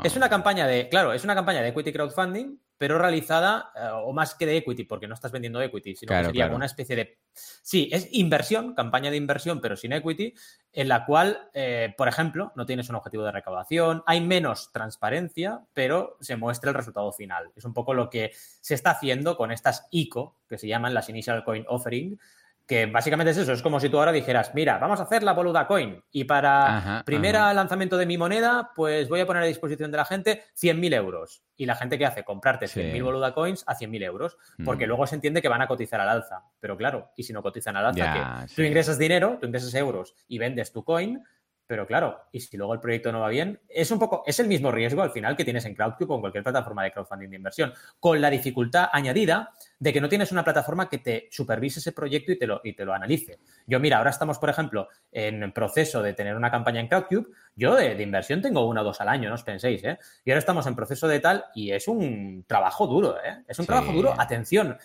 [0.05, 4.12] Es una campaña de, claro, es una campaña de equity crowdfunding pero realizada, eh, o
[4.12, 7.18] más que de equity, porque no estás vendiendo equity, sino que sería una especie de...
[7.33, 10.35] Sí, es inversión, campaña de inversión, pero sin equity,
[10.70, 15.62] en la cual, eh, por ejemplo, no tienes un objetivo de recaudación, hay menos transparencia,
[15.73, 17.53] pero se muestra el resultado final.
[17.57, 21.09] Es un poco lo que se está haciendo con estas ICO, que se llaman las
[21.09, 22.20] Initial Coin Offering,
[22.66, 25.33] que básicamente es eso, es como si tú ahora dijeras, mira, vamos a hacer la
[25.33, 29.90] boluda coin y para primer lanzamiento de mi moneda, pues voy a poner a disposición
[29.90, 31.42] de la gente 100.000 euros.
[31.57, 34.88] Y la gente que hace comprarte 100.000 boluda coins a 100.000 euros, porque mm.
[34.88, 36.42] luego se entiende que van a cotizar al alza.
[36.59, 40.38] Pero claro, y si no cotizan al alza, tú ingresas dinero, tú ingresas euros y
[40.38, 41.22] vendes tu coin,
[41.66, 44.48] pero claro, y si luego el proyecto no va bien, es un poco, es el
[44.48, 47.37] mismo riesgo al final que tienes en Crowdcube o en cualquier plataforma de crowdfunding de
[47.37, 51.92] inversión, con la dificultad añadida de que no tienes una plataforma que te supervise ese
[51.92, 53.38] proyecto y te lo, y te lo analice.
[53.66, 57.29] Yo, mira, ahora estamos, por ejemplo, en proceso de tener una campaña en Crowdcube.
[57.57, 59.98] Yo de, inversión tengo una o dos al año, no os penséis, ¿eh?
[60.24, 63.44] Y ahora estamos en proceso de tal y es un trabajo duro, ¿eh?
[63.48, 64.77] Es un trabajo duro, atención,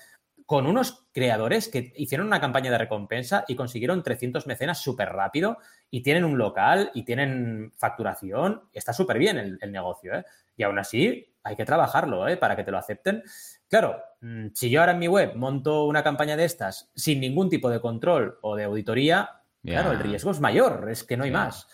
[0.49, 5.59] con unos creadores que hicieron una campaña de recompensa y consiguieron 300 mecenas súper rápido
[5.91, 8.63] y tienen un local y tienen facturación.
[8.73, 10.25] Está súper bien el, negocio, ¿eh?
[10.57, 12.35] Y aún así hay que trabajarlo, ¿eh?
[12.35, 13.21] Para que te lo acepten.
[13.67, 17.47] Claro, mm, si yo ahora en mi web monto una campaña de estas sin ningún
[17.47, 21.31] tipo de control o de auditoría, claro, el riesgo es mayor, es que no hay
[21.31, 21.67] más.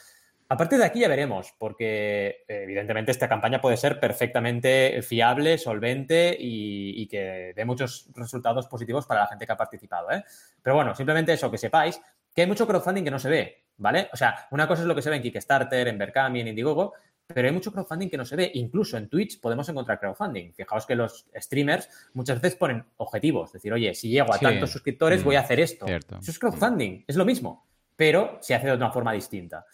[0.48, 6.36] A partir de aquí ya veremos, porque evidentemente esta campaña puede ser perfectamente fiable, solvente
[6.40, 10.12] y, que dé muchos resultados positivos para la gente que ha participado.
[10.12, 10.24] ¿eh?
[10.62, 12.00] Pero bueno, simplemente eso, que sepáis
[12.36, 14.10] que hay mucho crowdfunding que no se ve, ¿vale?
[14.12, 16.94] O sea, una cosa es lo que se ve en Kickstarter, en Berkami, en Indiegogo,
[17.26, 18.52] pero hay mucho crowdfunding que no se ve.
[18.56, 20.54] Incluso en Twitch podemos encontrar crowdfunding.
[20.54, 25.24] Fijaos que los streamers muchas veces ponen objetivos, decir, oye, si llego a tantos suscriptores
[25.24, 25.88] voy a hacer esto.
[25.88, 29.66] Eso es crowdfunding, es lo mismo, pero se hace de una forma distinta.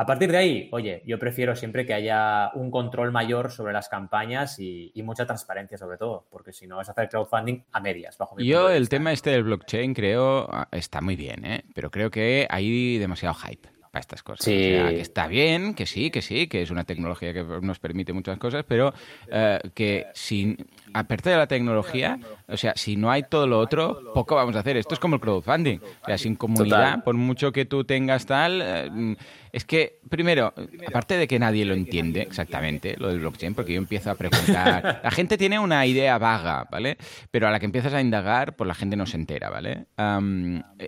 [0.00, 3.90] A partir de ahí, oye, yo prefiero siempre que haya un control mayor sobre las
[3.90, 8.34] campañas y, mucha transparencia sobre todo, porque si no es hacer crowdfunding a medias, bajo
[8.34, 11.64] mi Yo el tema este del blockchain creo ah, está muy bien, ¿eh?
[11.74, 14.44] pero creo que hay demasiado hype para estas cosas.
[14.44, 14.52] Sí.
[14.52, 18.38] que está bien, que sí, que sí, que es una tecnología que nos permite muchas
[18.38, 18.94] cosas, pero
[19.30, 20.56] eh, que sin,
[20.94, 24.60] aparte de la tecnología, o sea, si no hay todo lo otro, poco vamos a
[24.60, 24.76] hacer.
[24.76, 25.78] Esto es como el crowdfunding.
[26.02, 29.16] O sea, sin comunidad, por mucho que tú tengas tal, eh,
[29.52, 30.52] es que, primero,
[30.86, 35.00] aparte de que nadie lo entiende exactamente, lo del blockchain, porque yo empiezo a preguntar,
[35.04, 36.96] la gente tiene una idea vaga, ¿vale?
[37.30, 39.86] Pero a la que empiezas a indagar, pues la gente no se entera, ¿vale?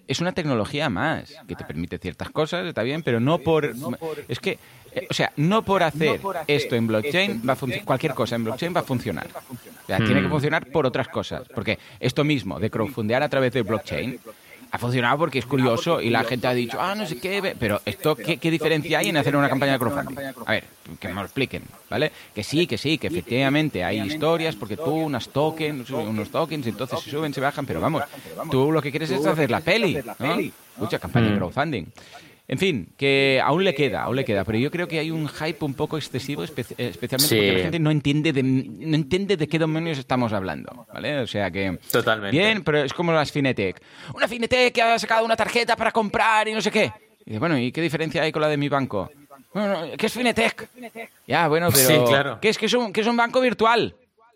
[0.07, 3.73] es una tecnología más que te permite ciertas cosas, está bien, pero no por...
[4.29, 4.59] Es que
[4.95, 8.75] eh, o sea, no por hacer esto en blockchain va a cualquier cosa en blockchain
[8.75, 9.27] va a funcionar.
[9.29, 10.31] O sea, tiene que hmm.
[10.31, 11.43] funcionar por otras cosas.
[11.55, 14.21] Porque esto mismo de crowdfundear a través de blockchain
[14.73, 17.83] ha funcionado porque es curioso y la gente ha dicho, ah, no sé qué, pero
[17.85, 20.17] esto, ¿qué, diferencia hay en hacer una campaña de crowdfunding?
[20.47, 20.65] A ver,
[20.99, 22.11] que me lo expliquen, ¿vale?
[22.35, 27.01] Que sí, que sí, que efectivamente hay historias porque tú unas tokens, unos tokens, entonces
[27.01, 28.03] se suben, se bajan, pero vamos,
[28.51, 30.39] tú lo que quieres es hacer la peli, ¿no?
[30.79, 31.37] Mucha campaña de hmm.
[31.37, 31.85] crowdfunding.
[32.49, 35.29] En fin, que aún le queda, aún le queda, pero yo creo que hay un
[35.29, 39.49] hype un poco excesivo, eh, especialmente porque la gente no entiende, de, no entiende de
[39.49, 41.21] qué demonios estamos hablando, ¿vale?
[41.21, 41.79] O sea que...
[41.91, 42.37] Totalmente.
[42.37, 43.81] Bien, pero es como las Finetec.
[44.15, 46.93] Una Finetec que ha sacado una tarjeta para comprar y no sé qué.
[47.25, 49.11] Y bueno, ¿y qué diferencia hay con la de mi banco?
[49.55, 50.69] Bueno, ¿qué es Finetec?
[51.27, 51.89] Ya, bueno, pero...
[51.89, 52.39] Sí, claro.
[52.41, 53.95] ¿qué es, que es, un, que es un banco virtual?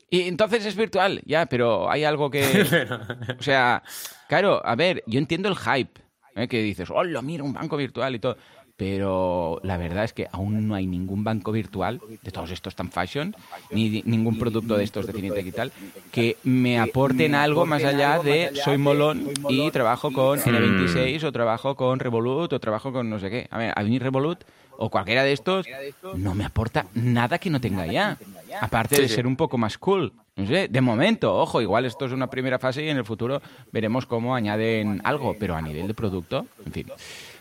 [0.09, 2.87] Y entonces es virtual, ya, pero hay algo que...
[3.39, 3.83] o sea,
[4.29, 6.06] claro, a ver, yo entiendo el hype
[6.37, 6.49] ¿eh?
[6.49, 8.37] que dices, hola, mira, un banco virtual y todo.
[8.77, 12.91] Pero la verdad es que aún no hay ningún banco virtual de todos estos tan
[12.91, 13.35] fashion,
[13.71, 15.73] ni ningún producto de estos de Finitech y tal,
[16.13, 21.75] que me aporten algo más allá de soy molón y trabajo con N26 o trabajo
[21.75, 23.49] con Revolut o trabajo con no sé qué.
[23.51, 24.45] A ver, a mí Revolut
[24.77, 25.67] o cualquiera de estos
[26.15, 28.19] no me aporta nada que no tenga ya.
[28.61, 30.13] Aparte de ser un poco más cool.
[30.37, 33.41] No sé, de momento, ojo, igual esto es una primera fase y en el futuro
[33.73, 36.87] veremos cómo añaden algo, pero a nivel de producto, en fin.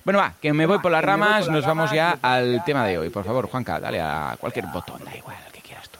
[0.05, 3.09] Bueno, va, que me voy por las ramas, nos vamos ya al tema de hoy.
[3.09, 5.99] Por favor, Juanca, dale a cualquier botón, da igual, el que quieras tú.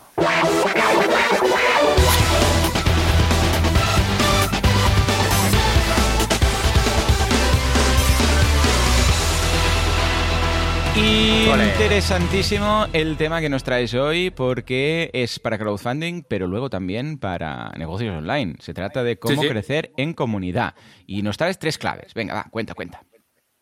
[10.97, 17.69] Interesantísimo el tema que nos traes hoy porque es para crowdfunding, pero luego también para
[17.77, 18.55] negocios online.
[18.60, 20.73] Se trata de cómo crecer en comunidad.
[21.05, 22.13] Y nos traes tres claves.
[22.13, 23.03] Venga, va, cuenta, cuenta.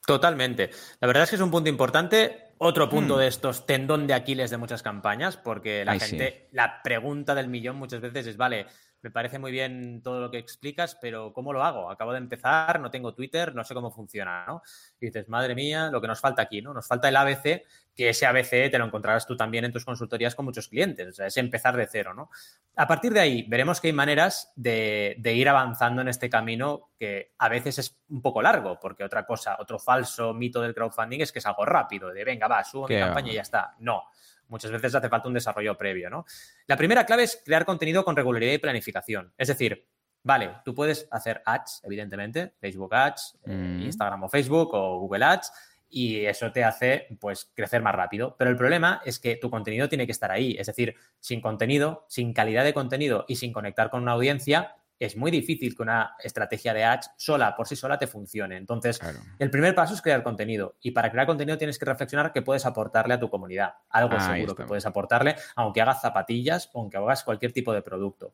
[0.06, 0.70] Totalmente.
[1.00, 2.54] La verdad es que es un punto importante.
[2.60, 3.20] Otro punto hmm.
[3.20, 7.78] de estos tendón de Aquiles de muchas campañas, porque la gente, la pregunta del millón
[7.78, 8.68] muchas veces es, vale,
[9.04, 11.92] me parece muy bien todo lo que explicas, pero ¿cómo lo hago?
[11.92, 14.64] Acabo de empezar, no tengo Twitter, no sé cómo funciona, ¿no?
[15.00, 16.74] Y dices, madre mía, lo que nos falta aquí, ¿no?
[16.74, 17.64] Nos falta el ABC,
[17.94, 21.12] que ese ABC te lo encontrarás tú también en tus consultorías con muchos clientes, o
[21.12, 22.30] sea, es empezar de cero, ¿no?
[22.78, 27.34] A partir de ahí, veremos que hay maneras de, ir avanzando en este camino que
[27.40, 31.34] a veces es un poco largo, porque otra cosa, otro falso mito del crowdfunding es
[31.34, 33.76] que es algo rápido, de venga, va, subo mi campaña y ya está.
[33.80, 34.06] No
[34.48, 36.26] muchas veces hace falta un desarrollo previo, ¿no?
[36.68, 39.34] La primera clave es crear contenido con regularidad y planificación.
[39.38, 39.88] Es decir,
[40.24, 43.82] vale, tú puedes hacer ads, evidentemente, Facebook Ads, eh, mm.
[43.82, 45.52] Instagram o Facebook o Google Ads,
[45.90, 48.36] y eso te hace pues crecer más rápido.
[48.38, 50.56] Pero el problema es que tu contenido tiene que estar ahí.
[50.58, 54.76] Es decir, sin contenido, sin calidad de contenido y sin conectar con una audiencia,
[55.06, 58.58] es muy difícil que una estrategia de ads sola, por sí sola, te funcione.
[58.58, 59.00] Entonces,
[59.40, 60.76] el primer paso es crear contenido.
[60.82, 63.74] Y para crear contenido tienes que reflexionar qué puedes aportarle a tu comunidad.
[63.90, 68.34] Algo seguro que puedes aportarle, aunque hagas zapatillas o aunque hagas cualquier tipo de producto.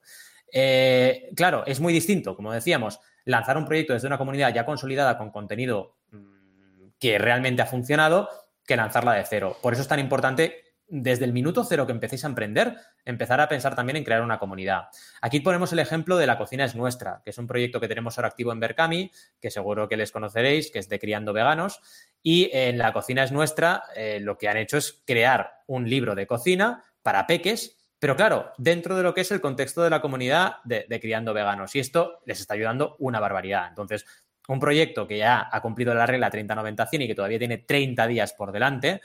[0.51, 5.17] Eh, claro, es muy distinto, como decíamos, lanzar un proyecto desde una comunidad ya consolidada
[5.17, 8.29] con contenido mm, que realmente ha funcionado
[8.65, 9.57] que lanzarla de cero.
[9.61, 12.75] Por eso es tan importante desde el minuto cero que empecéis a emprender,
[13.05, 14.87] empezar a pensar también en crear una comunidad.
[15.21, 18.17] Aquí ponemos el ejemplo de La Cocina es Nuestra, que es un proyecto que tenemos
[18.17, 21.79] ahora activo en Berkami, que seguro que les conoceréis, que es de Criando Veganos.
[22.23, 26.15] Y en La Cocina es Nuestra eh, lo que han hecho es crear un libro
[26.15, 30.01] de cocina para peques, pero claro, dentro de lo que es el contexto de la
[30.01, 31.75] comunidad de, de Criando Veganos.
[31.75, 33.67] Y esto les está ayudando una barbaridad.
[33.67, 34.05] Entonces,
[34.49, 38.33] un proyecto que ya ha cumplido la regla 30-90-100 y que todavía tiene 30 días
[38.33, 38.99] por delante,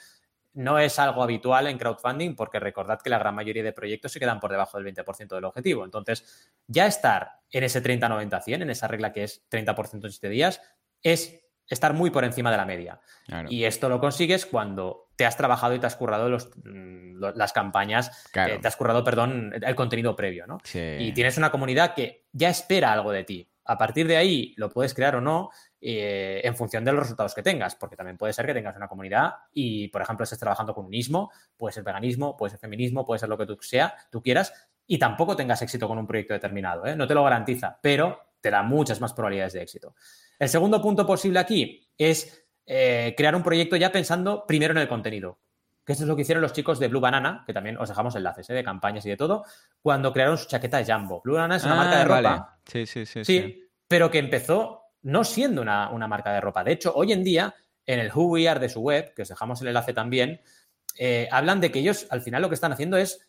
[0.55, 4.21] no es algo habitual en crowdfunding porque recordad que la gran mayoría de proyectos se
[4.21, 5.85] quedan por debajo del 20% del objetivo.
[5.85, 10.61] Entonces, ya estar en ese 30-90-100, en esa regla que es 30% en 7 días,
[11.03, 13.01] es estar muy por encima de la media.
[13.49, 17.53] Y esto lo consigues cuando te has trabajado y te has currado los, mm, las
[17.53, 20.59] campañas, eh, te has currado, perdón, el contenido previo, ¿no?
[20.73, 23.51] Y tienes una comunidad que ya espera algo de ti.
[23.65, 25.51] A partir de ahí lo puedes crear o no
[25.81, 28.89] eh, en función de los resultados que tengas, porque también puede ser que tengas una
[28.89, 33.05] comunidad y, por ejemplo, estés trabajando con un ismo, puede ser veganismo, puede ser feminismo,
[33.05, 34.53] puede ser lo que tú sea, tú quieras,
[34.87, 36.87] y tampoco tengas éxito con un proyecto determinado.
[36.87, 36.97] ¿eh?
[36.97, 39.95] No te lo garantiza, pero te da muchas más probabilidades de éxito.
[40.39, 44.89] El segundo punto posible aquí es eh, crear un proyecto ya pensando primero en el
[44.89, 45.39] contenido.
[45.85, 48.17] Que eso es lo que hicieron los chicos de Blue Banana, que también os dejamos
[48.17, 48.55] enlaces ¿eh?
[48.55, 49.45] de campañas y de todo,
[49.83, 51.21] cuando crearon su chaqueta de Jumbo.
[51.23, 52.59] Blue Banana es una marca de ah, ropa.
[52.67, 56.65] Sí, sí, sí, sí, pero que empezó no siendo una, marca de ropa.
[56.65, 59.29] De hecho, hoy en día, en el Who We Are de su web, que os
[59.29, 60.41] dejamos el enlace también,
[60.99, 63.29] eh, hablan de que ellos al final lo que están haciendo es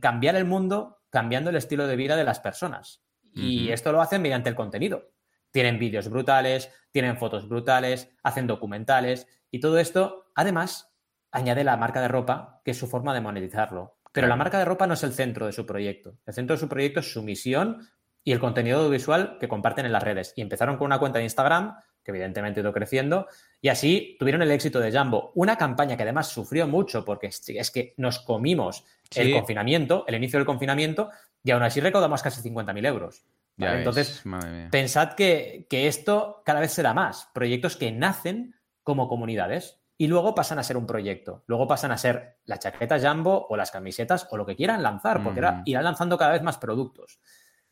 [0.00, 3.02] cambiar el mundo cambiando el estilo de vida de las personas.
[3.34, 5.12] Y esto lo hacen mediante el contenido.
[5.52, 10.87] Tienen vídeos brutales, tienen fotos brutales, hacen documentales y todo esto, además,
[11.30, 13.98] añade la marca de ropa, que es su forma de monetizarlo.
[14.12, 16.16] Pero la marca de ropa no es el centro de su proyecto.
[16.26, 17.86] El centro de su proyecto es su misión
[18.24, 20.32] y el contenido audiovisual que comparten en las redes.
[20.34, 23.28] Y empezaron con una cuenta de Instagram, que evidentemente ha ido creciendo,
[23.60, 25.32] y así tuvieron el éxito de Jambo.
[25.34, 30.38] Una campaña que además sufrió mucho porque es que nos comimos el confinamiento, el inicio
[30.38, 31.10] del confinamiento,
[31.44, 33.24] y aún así recaudamos casi 50.000 euros.
[33.58, 34.22] Entonces,
[34.70, 37.28] pensad que, esto cada vez será más.
[37.34, 41.42] Proyectos que nacen como comunidades y luego pasan a ser un proyecto.
[41.48, 45.22] Luego pasan a ser la chaqueta Jumbo o las camisetas o lo que quieran lanzar,
[45.24, 47.20] porque irán lanzando cada vez más productos.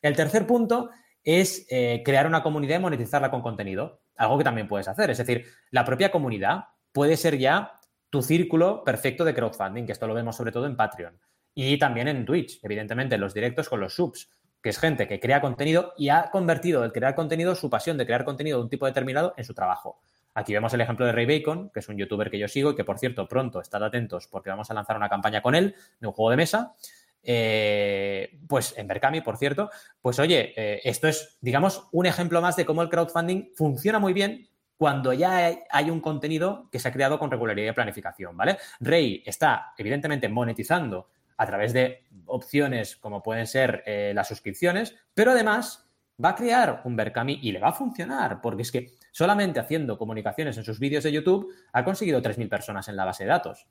[0.01, 0.89] El tercer punto
[1.23, 4.01] es eh, crear una comunidad y monetizarla con contenido.
[4.17, 5.09] Algo que también puedes hacer.
[5.09, 7.71] Es decir, la propia comunidad puede ser ya
[8.09, 11.17] tu círculo perfecto de crowdfunding, que esto lo vemos sobre todo en Patreon.
[11.55, 14.29] Y también en Twitch, evidentemente, en los directos con los subs
[14.61, 18.05] que es gente que crea contenido y ha convertido el crear contenido, su pasión de
[18.05, 20.01] crear contenido de un tipo determinado, en su trabajo.
[20.37, 22.75] Aquí vemos el ejemplo de Ray Bacon, que es un youtuber que yo sigo y
[22.75, 26.05] que, por cierto, pronto estad atentos porque vamos a lanzar una campaña con él de
[26.05, 26.75] un juego de mesa.
[27.23, 32.55] Eh, pues en Berkami, por cierto, pues oye, eh, esto es, digamos, un ejemplo más
[32.55, 34.47] de cómo el crowdfunding funciona muy bien
[34.77, 38.59] cuando ya hay, un contenido que se ha creado con regularidad y planificación, ¿vale?
[38.79, 45.31] Ray está, evidentemente, monetizando a través de opciones como pueden ser eh, las suscripciones, pero
[45.31, 45.87] además
[46.23, 49.97] va a crear un Berkami y le va a funcionar, porque es que solamente haciendo
[49.97, 53.65] comunicaciones en sus vídeos de YouTube ha conseguido 3.000 personas en la base de datos.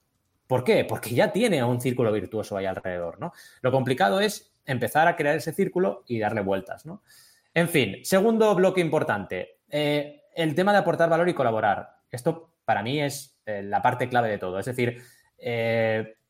[0.48, 0.84] ¿Por qué?
[0.84, 3.32] Porque ya tiene un círculo virtuoso ahí alrededor, ¿no?
[3.62, 7.02] Lo complicado es empezar a crear ese círculo y darle vueltas, ¿no?
[7.54, 11.90] En fin, segundo bloque importante, eh, el tema de aportar valor y colaborar.
[12.10, 14.58] Esto para mí es eh, la parte clave de todo.
[14.58, 15.00] Es decir,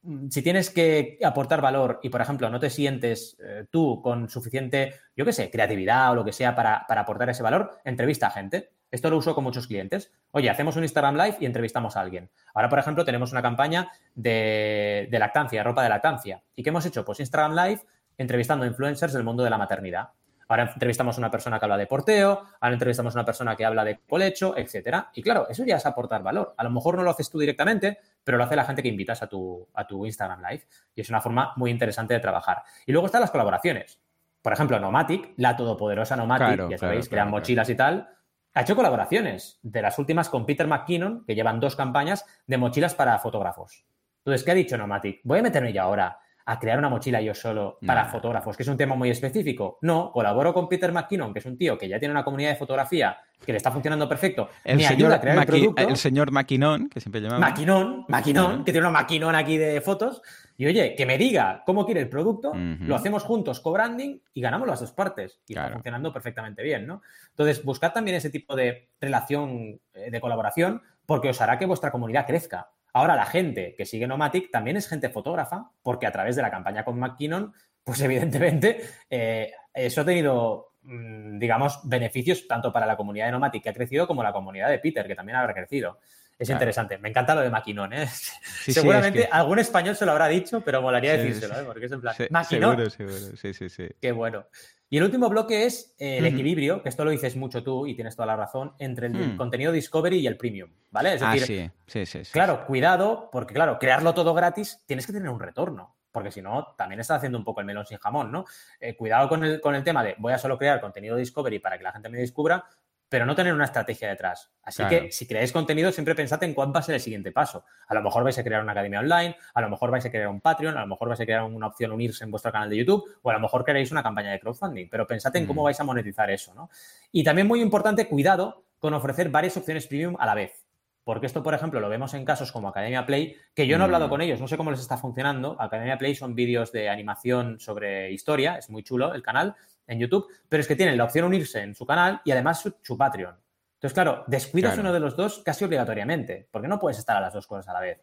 [0.06, 4.28] Mm, si tienes que aportar valor y, por ejemplo, no te sientes eh, tú con
[4.28, 8.30] suficiente, yo qué sé, creatividad o lo que sea para, aportar ese valor, entrevista a
[8.30, 8.70] gente.
[8.90, 10.12] Esto lo uso con muchos clientes.
[10.30, 12.30] Oye, hacemos un Instagram Live y entrevistamos a alguien.
[12.54, 16.42] Ahora, por ejemplo, tenemos una campaña de, de lactancia, ropa de lactancia.
[16.54, 17.04] ¿Y qué hemos hecho?
[17.04, 17.80] Pues Instagram Live
[18.18, 20.10] entrevistando a influencers del mundo de la maternidad.
[20.48, 23.64] Ahora entrevistamos a una persona que habla de porteo, ahora entrevistamos a una persona que
[23.64, 25.10] habla de colecho, etcétera.
[25.14, 26.54] Y claro, eso ya es aportar valor.
[26.56, 29.22] A lo mejor no lo haces tú directamente, pero lo hace la gente que invitas
[29.22, 30.64] a tu, a tu Instagram Live.
[30.94, 32.62] Y es una forma muy interesante de trabajar.
[32.86, 34.00] Y luego están las colaboraciones.
[34.40, 38.08] Por ejemplo, Nomatic, la todopoderosa Nomatic, ya sabéis, crean mochilas y tal,
[38.56, 39.60] ha hecho colaboraciones.
[39.62, 43.84] De las últimas con Peter McKinnon, que llevan dos campañas de mochilas para fotógrafos.
[44.24, 45.20] Entonces, ¿qué ha dicho Nomatic?
[45.24, 48.68] Voy a meterme ya ahora a crear una mochila yo solo para fotógrafos, que es
[48.68, 49.78] un tema muy específico.
[49.82, 52.56] No, colaboro con Peter McKinnon, que es un tío que ya tiene una comunidad de
[52.56, 55.82] fotografía que le está funcionando perfecto, el me ayuda a crear el producto.
[55.82, 57.40] El señor McKinnon, que siempre llamamos.
[57.40, 60.22] McKinnon, McKinnon, que tiene una McKinnon aquí de fotos.
[60.56, 64.68] Y oye, que me diga cómo quiere el producto, lo hacemos juntos, co-branding y ganamos
[64.68, 65.40] las dos partes.
[65.48, 67.02] Y está funcionando perfectamente bien, ¿no?
[67.30, 71.90] Entonces, buscad también ese tipo de relación eh, de colaboración porque os hará que vuestra
[71.90, 72.70] comunidad crezca.
[72.96, 76.50] Ahora, la gente que sigue Nomatic también es gente fotógrafa, porque a través de la
[76.50, 77.52] campaña con McKinnon,
[77.84, 78.80] pues evidentemente
[79.10, 83.74] eh, eso ha tenido, mm, digamos, beneficios tanto para la comunidad de Nomatic que ha
[83.74, 85.98] crecido como la comunidad de Peter, que también habrá crecido.
[86.38, 86.98] Es interesante.
[86.98, 88.06] Me encanta lo de McKinnon, ¿eh?
[88.68, 91.64] Seguramente algún español se lo habrá dicho, pero molaría decírselo, ¿eh?
[91.64, 92.14] Porque es en plan.
[92.44, 93.36] Seguro, seguro.
[93.36, 93.88] Sí, sí, sí.
[94.00, 94.46] Qué bueno.
[94.88, 97.96] Y el último bloque es eh, el equilibrio, que esto lo dices mucho tú y
[97.96, 99.36] tienes toda la razón, entre el hmm.
[99.36, 101.14] contenido Discovery y el Premium, ¿vale?
[101.14, 102.04] Es ah, decir, sí.
[102.06, 106.30] Sí, sí, claro, cuidado, porque claro, crearlo todo gratis tienes que tener un retorno, porque
[106.30, 108.44] si no, también estás haciendo un poco el melón sin jamón, ¿no?
[108.78, 111.78] Eh, cuidado con el, con el tema de voy a solo crear contenido Discovery para
[111.78, 112.64] que la gente me descubra,
[113.08, 114.50] pero no tener una estrategia detrás.
[114.62, 117.64] Así que si creáis contenido, siempre pensad en cuál va a ser el siguiente paso.
[117.86, 120.28] A lo mejor vais a crear una academia online, a lo mejor vais a crear
[120.28, 122.78] un Patreon, a lo mejor vais a crear una opción unirse en vuestro canal de
[122.78, 125.64] YouTube, o a lo mejor queréis una campaña de crowdfunding, pero pensad en cómo mm.
[125.64, 126.68] vais a monetizar eso, ¿no?
[127.12, 130.62] Y también muy importante, cuidado con ofrecer varias opciones premium a la vez.
[131.04, 133.86] porque esto, por ejemplo, lo vemos en casos como Academia Play, que yo no he
[133.86, 134.10] hablado Mm.
[134.10, 135.54] con ellos, no sé cómo les está funcionando.
[135.60, 139.54] Academia Play son vídeos de animación sobre historia, es muy chulo el canal
[139.86, 142.74] en YouTube, pero es que tienen la opción unirse en su canal y además su,
[142.82, 143.36] su Patreon.
[143.74, 144.88] Entonces, claro, descuidas Claro.
[144.88, 147.72] uno de los dos casi obligatoriamente, porque no puedes estar a las dos cosas a
[147.74, 148.00] la vez.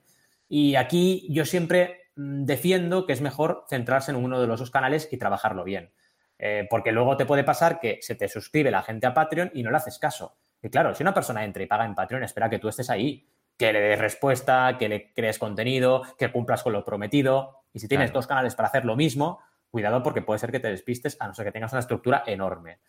[0.47, 4.69] Y aquí yo siempre mm, defiendo que es mejor centrarse en uno de los dos
[4.71, 5.91] canales y trabajarlo bien.
[6.37, 9.63] Eh, porque luego te puede pasar que se te suscribe la gente a Patreon y
[9.63, 10.35] no le haces caso.
[10.61, 13.27] Y claro, si una persona entra y paga en Patreon, espera que tú estés ahí,
[13.57, 17.63] que le des respuesta, que le crees contenido, que cumplas con lo prometido.
[17.73, 18.19] Y si tienes Claro.
[18.19, 19.39] dos canales para hacer lo mismo,
[19.73, 22.81] cuidado porque puede ser que te despistes, a no ser que tengas una estructura enorme.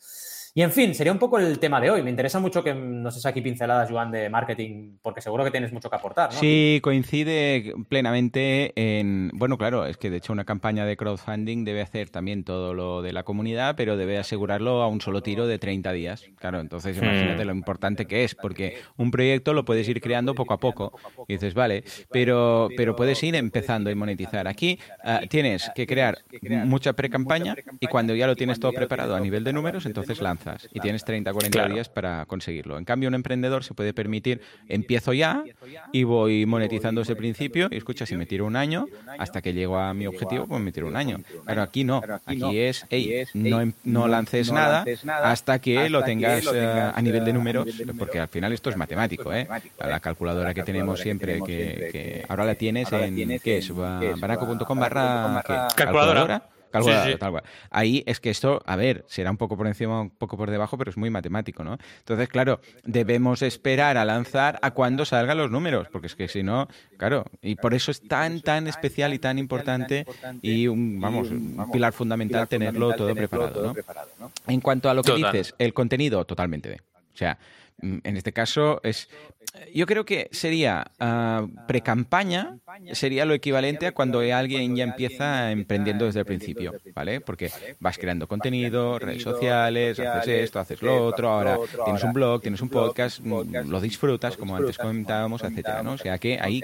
[0.56, 2.00] Y en fin, sería un poco el tema de hoy.
[2.00, 5.72] Me interesa mucho que nos des aquí pinceladas, Joan, de marketing, porque seguro que tienes
[5.72, 6.38] mucho que aportar, ¿no?
[6.38, 9.32] Sí, coincide plenamente en...
[9.34, 13.02] Bueno, claro, es que de hecho una campaña de crowdfunding debe hacer también todo lo
[13.02, 16.24] de la comunidad, pero debe asegurarlo a un solo tiro de 30 días.
[16.38, 17.04] Claro, entonces Hmm.
[17.04, 20.96] imagínate lo importante que es, porque un proyecto lo puedes ir creando poco a poco.
[21.26, 24.46] Y dices, vale, pero, pero puedes ir empezando y monetizar.
[24.46, 26.18] Aquí ah, tienes que crear
[26.64, 30.43] mucha pre-campaña y cuando ya lo tienes todo preparado a nivel de números, entonces lanzas
[30.72, 31.74] y tienes 30, 40 Claro.
[31.74, 32.78] días para conseguirlo.
[32.78, 35.42] En cambio, un emprendedor se puede permitir, empiezo ya
[35.92, 38.86] y voy monetizando desde el principio y escucha, si me tiro un año,
[39.18, 41.18] hasta que llego a mi objetivo, pues me tiro un año.
[41.46, 44.84] Pero aquí no, aquí es, hey, no, em- no lances nada
[45.22, 47.66] hasta que lo tengas eh, a nivel de números,
[47.98, 49.46] porque al final esto es matemático, ¿eh?
[49.80, 53.74] La calculadora que tenemos siempre, que, que ahora la tienes en, ¿qué es?
[53.74, 55.84] Ba- Baraco.com barra, ¿qué?
[56.82, 57.18] Sí, sí.
[57.18, 57.44] tal cual.
[57.70, 60.76] Ahí es que esto, a ver, será un poco por encima, un poco por debajo,
[60.78, 61.78] pero es muy matemático, ¿no?
[61.98, 66.42] Entonces, claro, debemos esperar a lanzar a cuando salgan los números, porque es que si
[66.42, 70.06] no, claro, y por eso es tan, tan especial y tan importante
[70.42, 73.74] y, un, vamos, un pilar fundamental tenerlo todo preparado,
[74.18, 74.32] ¿no?
[74.46, 76.80] En cuanto a lo que dices, el contenido, totalmente.
[77.14, 77.38] O sea,
[77.80, 79.08] en este caso es.
[79.72, 82.56] Yo creo que sería ah, pre-campaña,
[82.92, 87.20] sería lo equivalente a cuando alguien ya empieza emprendiendo desde el principio, ¿vale?
[87.20, 92.40] Porque vas creando contenido, redes sociales, haces esto, haces lo otro, ahora tienes un blog,
[92.40, 95.92] tienes un podcast, mm, lo disfrutas, como antes comentábamos, etcétera, ¿no?
[95.92, 96.62] O sea que ahí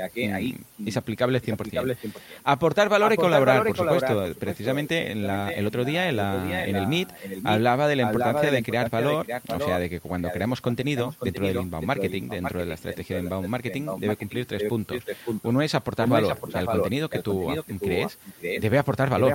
[0.79, 1.97] mm, es aplicable 100%.
[2.45, 4.39] Aportar valor y colaborar, por supuesto.
[4.41, 7.09] Precisamente en la- el otro día en, la- en el Meet
[7.45, 11.47] hablaba de la importancia de crear valor, o sea, de que cuando creamos contenido dentro
[11.47, 14.99] del inbound marketing, dentro de la estrategia de inbound marketing, debe cumplir tres puntos.
[15.43, 17.41] Uno es aportar valor, el contenido que tú
[17.79, 18.19] crees
[18.61, 19.31] debe aportar valor.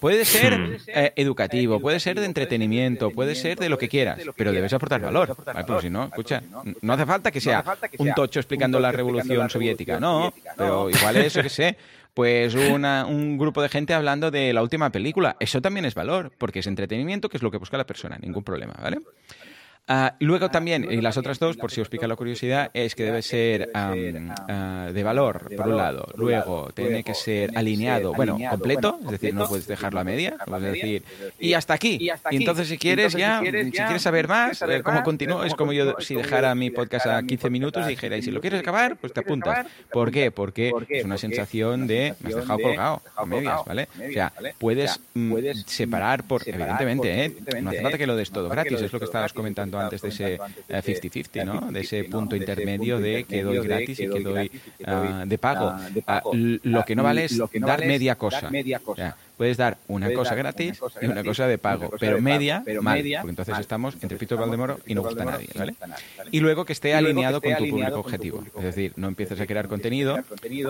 [0.00, 4.52] Puede ser eh, educativo, puede ser de entretenimiento, puede ser de lo que quieras, pero
[4.52, 5.28] debes aportar valor.
[5.54, 5.66] ¿vale?
[5.82, 6.42] Si no, escucha,
[6.80, 7.62] no hace falta que sea
[7.98, 11.76] un tocho explicando la revolución soviética, no, pero igual es, yo qué sé,
[12.14, 15.36] pues una- un grupo de gente hablando de la última película.
[15.40, 18.44] Eso también es valor, porque es entretenimiento, que es lo que busca la persona, ningún
[18.44, 18.98] problema, ¿vale?
[19.88, 23.02] Ah, luego también, y las otras dos, por si os pica la curiosidad, es que
[23.02, 26.06] debe ser ah, de valor, por un lado.
[26.16, 30.72] Luego, tiene que ser alineado, bueno, completo, es decir, no puedes dejarlo a media, puedes
[30.72, 31.02] decir,
[31.38, 31.98] y hasta aquí.
[32.30, 35.96] Y entonces, si quieres ya, si quieres saber más, eh, cómo continúo, es como yo
[35.98, 39.12] si dejara mi podcast a 15 minutos y dijera, y si lo quieres acabar, pues
[39.12, 39.66] te apuntas.
[39.90, 40.30] ¿Por qué?
[40.30, 43.88] Porque es una sensación de, me has dejado colgado, a medias, ¿vale?
[43.96, 45.34] O sea, puedes mm,
[45.66, 47.36] separar por, evidentemente, ¿eh?
[47.60, 50.08] No hace falta que lo des todo gratis, es lo que estabas comentando antes de
[50.08, 51.72] ese eh, 50-50, ¿no?
[51.72, 54.50] De ese punto intermedio de que doy gratis y que doy
[54.84, 55.74] ah, de pago.
[56.06, 58.50] Ah, lo que no vale es dar media cosa.
[59.42, 63.58] Puedes dar una cosa gratis y una cosa de pago, pero media, mal, porque entonces
[63.58, 65.74] estamos entre Pito Valdemoro y no gusta a nadie, ¿vale?
[66.30, 68.44] Y luego que esté alineado con tu público objetivo.
[68.56, 70.16] Es decir, no empieces a crear contenido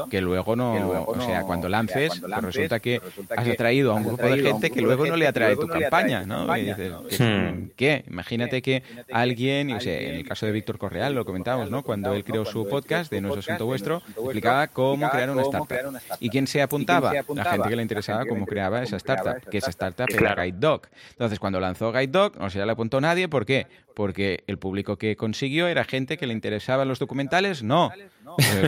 [0.08, 3.02] que luego no, o sea, cuando lances, pues resulta que
[3.37, 6.56] has atraído a un grupo de gente que luego no le atrae tu campaña, ¿no?
[6.56, 7.68] Y dices, Hmm.
[7.76, 8.04] ¿qué?
[8.08, 8.82] Imagínate que
[9.12, 11.82] alguien, en el caso de Víctor Correal, lo comentábamos, ¿no?
[11.82, 16.00] Cuando él creó su podcast de No es Asunto Vuestro, explicaba cómo crear una startup.
[16.20, 17.12] ¿Y quién se apuntaba?
[17.35, 20.42] La gente que le interesaba cómo creaba esa startup, que esa startup era Claro.
[20.42, 20.83] Guide Dog.
[21.11, 23.66] Entonces, cuando lanzó Guide Dog, no se le apuntó nadie, ¿por qué?
[23.94, 27.90] Porque el público que consiguió era gente que le interesaban los documentales, no.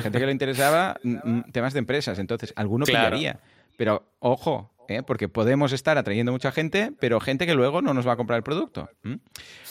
[0.03, 3.11] Gente que le interesaba mm, mm, temas de empresas, entonces alguno Claro.
[3.17, 3.41] pillaría.
[3.77, 5.03] Pero ojo, ¿eh?
[5.03, 8.37] porque podemos estar atrayendo mucha gente, pero gente que luego no nos va a comprar
[8.37, 8.89] el producto.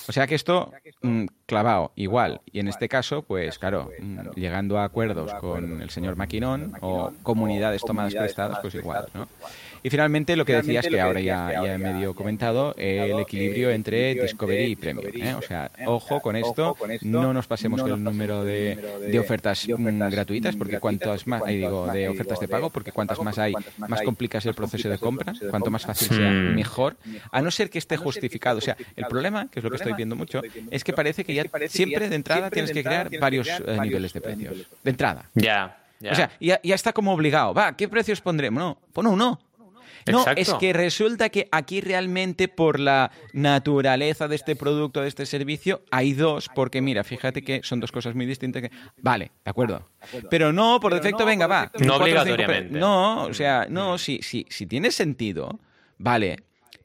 [0.10, 2.42] O sea que esto, mm, clavado, igual.
[2.52, 7.14] Y en este caso, pues claro, mm, llegando a acuerdos con el señor Maquinón o
[7.24, 9.28] comunidades tomadas prestadas, pues igual, ¿no?
[9.84, 14.16] Y finalmente lo que decías, que ahora ya, ya he medio comentado, el equilibrio entre
[14.16, 15.08] Discovery y Premium.
[15.16, 15.36] ¿eh?
[15.36, 18.76] O sea, ojo con esto, no nos pasemos el número de,
[19.08, 23.20] de ofertas mm, gratuitas, porque cuantas más, ahí digo, de ofertas de pago, porque cuantas
[23.20, 26.56] más hay, más complicas el proceso de compra, cuanto más fácil sea, Hmm.
[26.56, 26.96] mejor,
[27.32, 28.58] a no ser que esté justificado.
[28.58, 31.34] O sea, el problema, que es lo que estoy viendo mucho, es que parece que
[31.34, 34.58] ya siempre de entrada tienes que crear varios eh, niveles de precios.
[34.84, 35.30] De entrada.
[35.34, 35.80] Ya.
[36.12, 37.54] O sea, ya, ya está como obligado.
[37.54, 38.62] Va, ¿qué precios pondremos?
[38.62, 39.40] No, pon uno.
[40.12, 45.26] No, es que resulta que aquí realmente por la naturaleza de este producto, de este
[45.26, 48.62] servicio, hay dos, porque mira, fíjate que son dos cosas muy distintas.
[48.62, 48.72] Que...
[48.98, 49.90] Vale, de acuerdo.
[50.30, 51.72] Pero no, por defecto, venga, va.
[51.80, 52.78] No obligatoriamente.
[52.78, 55.60] No, o sea, no, si, si, si tiene sentido,
[55.98, 56.38] vale,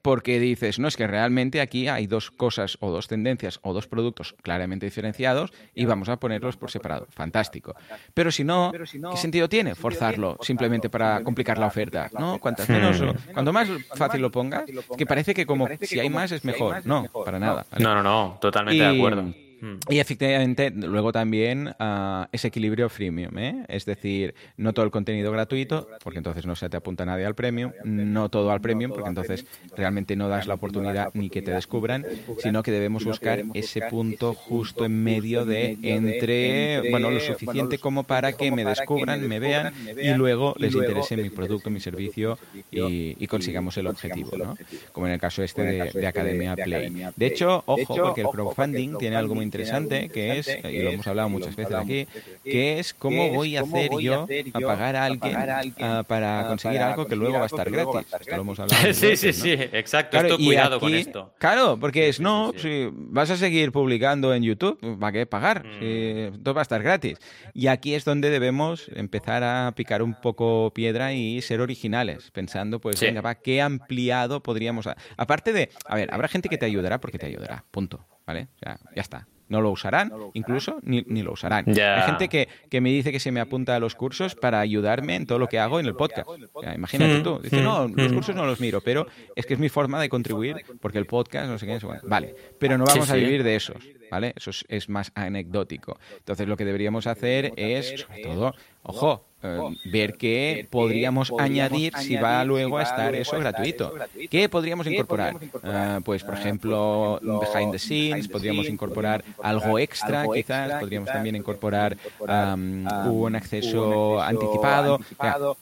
[0.03, 3.87] porque dices, no, es que realmente aquí hay dos cosas o dos tendencias o dos
[3.87, 7.07] productos claramente diferenciados y vamos a ponerlos por separado.
[7.11, 7.75] Fantástico.
[8.15, 12.11] Pero si no, ¿qué sentido tiene forzarlo simplemente para complicar la oferta?
[12.19, 12.39] ¿No?
[12.39, 14.65] Cuantas menos, cuanto más fácil lo pongas,
[14.97, 16.85] que parece que como si hay más es mejor.
[16.87, 17.67] No, para nada.
[17.79, 19.48] No, no, no, totalmente de acuerdo.
[19.61, 19.77] Mm.
[19.89, 23.65] Y efectivamente, luego también uh, ese equilibrio freemium, ¿eh?
[23.69, 27.35] es decir, no todo el contenido gratuito, porque entonces no se te apunta nadie al
[27.35, 29.47] premium, no todo al premium, porque entonces
[29.77, 32.05] realmente no das la oportunidad ni que te descubran,
[32.39, 38.05] sino que debemos buscar ese punto justo en medio de entre, bueno, lo suficiente como
[38.05, 42.39] para que me descubran, me vean y luego les interese mi producto, mi servicio
[42.71, 44.57] y, consigamos el objetivo, ¿no?
[44.91, 46.91] Como en el caso este de, de Academia Play.
[47.15, 51.07] De hecho, ojo, porque el crowdfunding tiene algo muy interesante, que es, y lo hemos
[51.07, 52.07] hablado muchas veces aquí,
[52.45, 55.37] que es cómo voy a hacer yo a pagar a alguien
[55.81, 58.07] ah, para conseguir algo que luego va a estar gratis.
[58.21, 58.79] Esto lo hemos hablado.
[58.99, 60.19] Sí, sí, sí, exacto.
[60.19, 61.33] esto, cuidado con esto.
[61.39, 65.65] Claro, porque es no, si vas a seguir publicando en YouTube, ¿para qué pagar?
[65.65, 66.43] Mm.
[66.43, 67.19] todo va a estar gratis.
[67.55, 72.81] Y aquí es donde debemos empezar a picar un poco piedra y ser originales, pensando,
[72.81, 74.89] pues, venga, va, qué ampliado podríamos.
[75.17, 78.07] Aparte de, a ver, habrá gente que te ayudará porque te ayudará, punto.
[78.27, 78.49] ¿Vale?
[78.57, 81.65] O sea, ya está no lo usarán, incluso ni, lo usarán.
[81.69, 85.17] Hay gente que, que, me dice que se me apunta a los cursos para ayudarme
[85.17, 86.29] en todo lo que hago en el podcast.
[86.75, 88.15] imagínate mm, tú, dice, no, mm, los mm.
[88.15, 91.49] cursos no los miro, pero es que es mi forma de contribuir porque el podcast,
[91.49, 94.35] no sé qué, es, vale, pero no vamos a vivir de esos, ¿vale?
[94.37, 95.99] Eso es, más anecdótico.
[96.19, 102.17] Entonces lo que deberíamos hacer es, sobre todo, ojo, eh, ver qué podríamos añadir si
[102.17, 103.95] va luego a estar eso gratuito.
[104.31, 105.37] ¿Qué podríamos incorporar?
[105.63, 111.97] Eh, pues, por ejemplo, behind the scenes, podríamos incorporar algo extra, quizás, podríamos también incorporar
[112.21, 115.01] un acceso anticipado.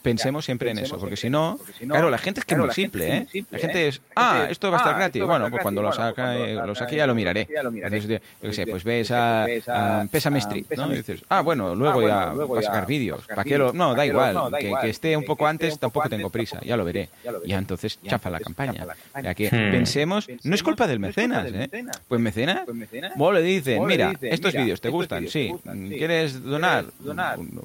[0.02, 3.16] pensemos siempre en eso, porque si no, claro, la gente es que es muy simple,
[3.16, 3.44] ¿eh?
[3.50, 5.22] La gente es, ah, esto va a estar gratis.
[5.24, 7.46] Bueno, pues cuando lo saque, lo saque ya lo miraré.
[7.52, 10.92] Yo qué sé, pues ves a, a Pésame Street, ¿no?
[10.92, 13.26] Y dices, ah, bueno, luego ya va a sacar vídeos.
[13.26, 14.52] ¿Para qué lo no, da igual.
[14.58, 16.60] que, esté un poco antes, tampoco tengo prisa.
[16.62, 17.08] Ya lo veré.
[17.46, 18.86] Ya entonces chafa la campaña.
[19.22, 19.70] Ya que hmm.
[19.70, 21.70] pensemos, no es culpa del mecenas, ¿eh?
[22.08, 22.66] Pues mecenas,
[23.16, 25.54] vos le dicen, mira, estos vídeos te gustan, sí.
[25.88, 26.86] ¿Quieres donar?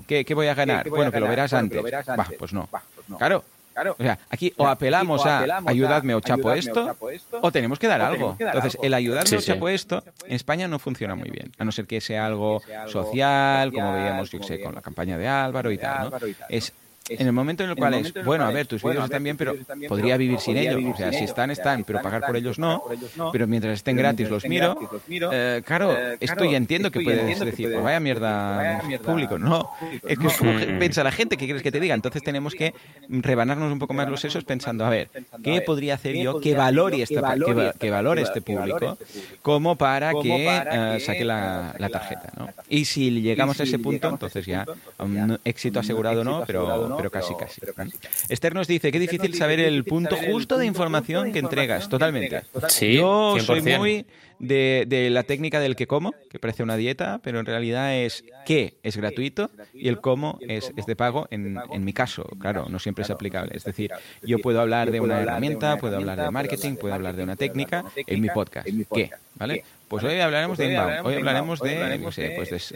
[0.07, 0.89] ¿Qué, voy a ganar?
[0.89, 1.81] Bueno, que lo verás antes.
[2.15, 2.69] Bah, pues no.
[3.17, 3.43] Claro,
[3.89, 6.95] o sea, aquí o apelamos a ayudadme o chapo esto,
[7.41, 8.35] o tenemos que dar algo.
[8.39, 11.85] Entonces, el ayudarme o chapo esto en España no funciona muy bien, a no ser
[11.85, 16.09] que sea algo social, como veíamos, yo sé, con la campaña de Álvaro y tal,
[16.11, 16.17] ¿no?
[16.49, 16.73] Es
[17.19, 19.55] en el momento en el cual es, bueno, a ver, tus vídeos están bien, pero
[19.87, 20.81] podría vivir sin ellos.
[20.93, 22.83] O sea, si están, están, pero pagar por ellos no.
[23.31, 24.77] Pero mientras estén gratis los miro.
[25.09, 29.37] Eh, claro, esto ya entiendo que puedes decir, pues vaya mierda público.
[29.37, 29.69] No,
[30.07, 31.95] es que piensa la gente, ¿qué quieres que te diga?
[31.95, 32.73] Entonces tenemos que
[33.09, 35.09] rebanarnos un poco más los sesos pensando, a ver,
[35.43, 37.15] ¿qué podría hacer yo que valore, este,
[37.79, 38.97] que, valore este público
[39.41, 42.31] como para que eh, saque la, tarjeta?
[42.37, 42.49] ¿no?
[42.69, 44.65] Y si llegamos a ese punto, entonces ya,
[45.43, 47.61] éxito asegurado no, pero pero casi, casi.
[48.29, 51.89] Esther nos dice, qué difícil saber el punto justo de información que entregas.
[51.89, 52.43] Totalmente.
[52.69, 54.05] Sí, Yo soy muy
[54.39, 58.77] de, la técnica del que como, que parece una dieta, pero en realidad es qué
[58.83, 62.23] es gratuito y el cómo es, es de pago en, en, mi caso.
[62.39, 63.55] Claro, no siempre es aplicable.
[63.55, 63.91] Es decir,
[64.23, 67.85] yo puedo hablar de una herramienta, puedo hablar de marketing, puedo hablar de una técnica
[67.95, 68.67] en mi podcast.
[68.93, 69.11] ¿Qué?
[69.35, 69.63] ¿Vale?
[69.91, 72.73] Pues hoy hablaremos de inbound, hoy hablaremos de, pues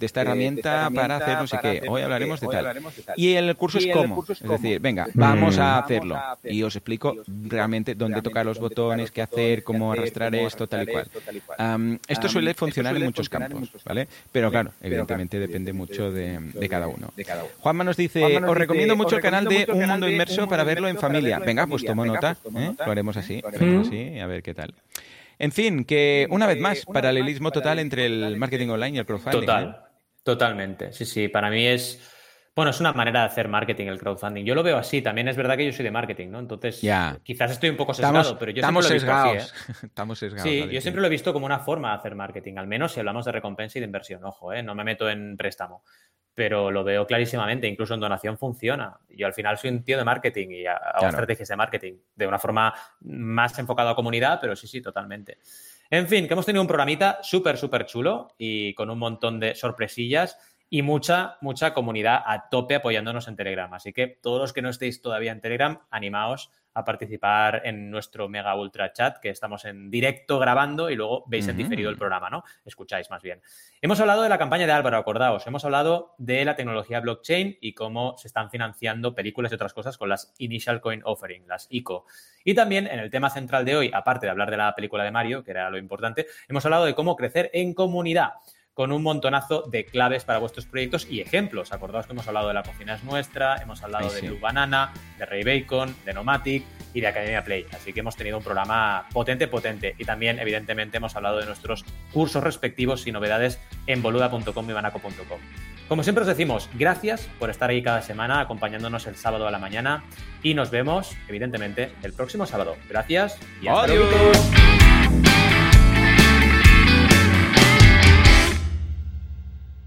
[0.00, 2.82] esta herramienta para hacer no sé qué, hoy hablaremos de tal.
[3.14, 6.20] Y el curso es cómo, es decir, venga, vamos a hacerlo.
[6.42, 7.14] Y os explico
[7.44, 12.00] realmente dónde tocar los botones, qué hacer, cómo arrastrar esto, tal y cual.
[12.08, 14.08] esto suele funcionar en muchos campos, ¿vale?
[14.32, 17.12] Pero claro, evidentemente depende mucho de, cada uno.
[17.60, 20.98] Juanma nos dice, os recomiendo mucho el canal de Un Mundo Inmerso para verlo en
[20.98, 21.38] familia.
[21.38, 22.72] Venga, pues tomo nota, ¿eh?
[22.76, 24.74] lo haremos así, lo haremos así, a ver qué tal.
[25.38, 29.40] En fin, que una vez más, paralelismo total entre el marketing online y el crowdfunding.
[29.40, 29.88] Total, ¿eh?
[30.22, 30.92] totalmente.
[30.92, 32.14] Sí, sí, para mí es...
[32.56, 34.44] Bueno, es una manera de hacer marketing el crowdfunding.
[34.44, 35.00] Yo lo veo así.
[35.00, 36.40] También es verdad que yo soy de marketing, ¿no?
[36.40, 36.80] Entonces,
[37.22, 39.82] quizás estoy un poco sesgado, pero yo estamos siempre lo he visto así, ¿eh?
[39.86, 40.50] Estamos sesgados.
[40.50, 42.98] Sí, yo siempre lo he visto como una forma de hacer marketing, al menos si
[42.98, 44.24] hablamos de recompensa y de inversión.
[44.24, 44.64] Ojo, ¿eh?
[44.64, 45.84] No me meto en préstamo
[46.38, 48.96] pero lo veo clarísimamente, incluso en donación funciona.
[49.08, 52.38] Yo al final soy un tío de marketing y hago estrategias de marketing de una
[52.38, 55.38] forma más enfocada a comunidad, pero sí, sí, totalmente.
[55.90, 59.56] En fin, que hemos tenido un programita súper, súper chulo y con un montón de
[59.56, 60.38] sorpresillas
[60.70, 63.74] y mucha, mucha comunidad a tope apoyándonos en Telegram.
[63.74, 68.28] Así que todos los que no estéis todavía en Telegram, animaos a participar en nuestro
[68.28, 72.30] mega ultra chat que estamos en directo grabando y luego veis en diferido el programa,
[72.30, 72.44] ¿no?
[72.64, 73.40] Escucháis más bien.
[73.82, 77.74] Hemos hablado de la campaña de Álvaro, acordaos, hemos hablado de la tecnología blockchain y
[77.74, 82.06] cómo se están financiando películas y otras cosas con las Initial Coin Offering, las ICO.
[82.44, 85.10] Y también en el tema central de hoy, aparte de hablar de la película de
[85.10, 88.34] Mario, que era lo importante, hemos hablado de cómo crecer en comunidad
[88.78, 91.72] con un montonazo de claves para vuestros proyectos y ejemplos.
[91.72, 95.26] Acordaos que hemos hablado de La Cocina es Nuestra, hemos hablado de Blue Banana, de
[95.26, 96.62] Ray Bacon, de Nomatic
[96.94, 97.66] y de Academia Play.
[97.72, 99.96] Así que hemos tenido un programa potente, potente.
[99.98, 103.58] Y también, evidentemente, hemos hablado de nuestros cursos respectivos y novedades
[103.88, 105.40] en boluda.com y banaco.com.
[105.88, 109.58] Como siempre os decimos, gracias por estar ahí cada semana acompañándonos el sábado a la
[109.58, 110.04] mañana
[110.40, 112.76] y nos vemos, evidentemente, el próximo sábado.
[112.88, 114.06] Gracias y hasta luego.